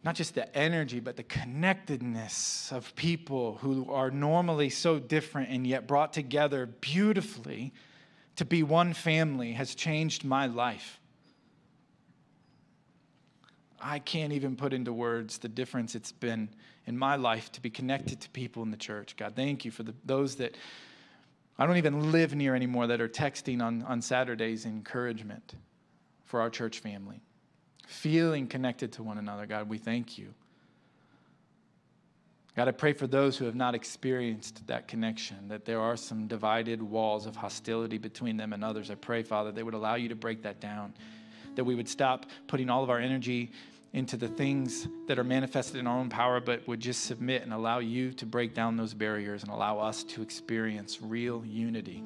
not 0.03 0.14
just 0.14 0.35
the 0.35 0.57
energy, 0.57 1.01
but 1.01 1.19
the 1.19 1.25
connectedness 1.25 2.73
of 2.73 2.97
people 2.97 3.59
who 3.61 3.93
are 3.93 4.11
normally 4.11 4.71
so 4.71 4.99
different 4.99 5.51
and 5.51 5.66
yet 5.66 5.87
brought 5.87 6.14
together 6.14 6.64
beautifully 6.64 7.75
to 8.40 8.46
be 8.46 8.62
one 8.62 8.94
family 8.94 9.53
has 9.53 9.74
changed 9.74 10.24
my 10.24 10.46
life. 10.46 10.98
I 13.79 13.98
can't 13.98 14.33
even 14.33 14.57
put 14.57 14.72
into 14.72 14.94
words 14.94 15.37
the 15.37 15.48
difference 15.48 15.94
it's 15.94 16.11
been 16.11 16.48
in 16.87 16.96
my 16.96 17.16
life 17.16 17.53
to 17.53 17.61
be 17.61 17.68
connected 17.68 18.18
to 18.22 18.31
people 18.31 18.62
in 18.62 18.70
the 18.70 18.79
church. 18.79 19.14
God, 19.18 19.37
thank 19.37 19.66
you 19.66 19.70
for 19.70 19.83
the, 19.83 19.92
those 20.07 20.37
that 20.37 20.57
I 21.59 21.66
don't 21.66 21.76
even 21.76 22.12
live 22.12 22.35
near 22.35 22.55
anymore 22.55 22.87
that 22.87 23.03
are 23.03 23.11
texting 23.11 23.61
on, 23.61 23.83
on 23.83 24.00
Saturdays 24.00 24.64
encouragement 24.64 25.57
for 26.24 26.40
our 26.40 26.48
church 26.48 26.79
family 26.79 27.20
feeling 27.87 28.46
connected 28.46 28.92
to 28.92 29.03
one 29.03 29.18
another. 29.18 29.44
God, 29.44 29.68
we 29.68 29.76
thank 29.76 30.16
you. 30.16 30.33
God, 32.61 32.68
I 32.68 32.73
pray 32.73 32.92
for 32.92 33.07
those 33.07 33.38
who 33.38 33.46
have 33.46 33.55
not 33.55 33.75
experienced 33.75 34.66
that 34.66 34.87
connection, 34.87 35.49
that 35.49 35.64
there 35.64 35.81
are 35.81 35.96
some 35.96 36.27
divided 36.27 36.83
walls 36.83 37.25
of 37.25 37.35
hostility 37.35 37.96
between 37.96 38.37
them 38.37 38.53
and 38.53 38.62
others. 38.62 38.90
I 38.90 38.96
pray, 38.96 39.23
Father, 39.23 39.51
they 39.51 39.62
would 39.62 39.73
allow 39.73 39.94
you 39.94 40.11
to 40.11 40.14
break 40.14 40.42
that 40.42 40.61
down, 40.61 40.92
that 41.55 41.64
we 41.64 41.75
would 41.75 41.88
stop 41.88 42.27
putting 42.49 42.68
all 42.68 42.85
of 42.85 42.90
our 42.90 42.99
energy 42.99 43.51
into 43.94 44.18
the 44.18 44.29
things 44.29 44.87
that 45.07 45.18
are 45.18 45.25
manifested 45.25 45.77
in 45.77 45.87
our 45.87 45.99
own 45.99 46.11
power, 46.11 46.38
but 46.38 46.68
would 46.68 46.81
just 46.81 47.05
submit 47.05 47.40
and 47.40 47.55
allow 47.55 47.79
you 47.79 48.12
to 48.12 48.27
break 48.27 48.53
down 48.53 48.77
those 48.77 48.92
barriers 48.92 49.42
and 49.42 49.51
allow 49.51 49.79
us 49.79 50.05
to 50.05 50.20
experience 50.20 51.01
real 51.01 51.42
unity. 51.46 52.05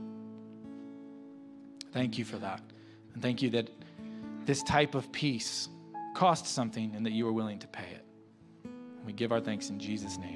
Thank 1.93 2.17
you 2.17 2.25
for 2.25 2.37
that. 2.37 2.61
And 3.13 3.21
thank 3.21 3.43
you 3.43 3.51
that 3.51 3.71
this 4.45 4.63
type 4.63 4.95
of 4.95 5.11
peace 5.11 5.69
costs 6.15 6.49
something 6.49 6.95
and 6.95 7.05
that 7.05 7.13
you 7.13 7.27
are 7.27 7.33
willing 7.33 7.59
to 7.59 7.67
pay 7.67 7.89
it. 7.91 8.05
We 9.05 9.13
give 9.13 9.33
our 9.33 9.41
thanks 9.41 9.69
in 9.69 9.79
Jesus' 9.79 10.17
name. 10.17 10.31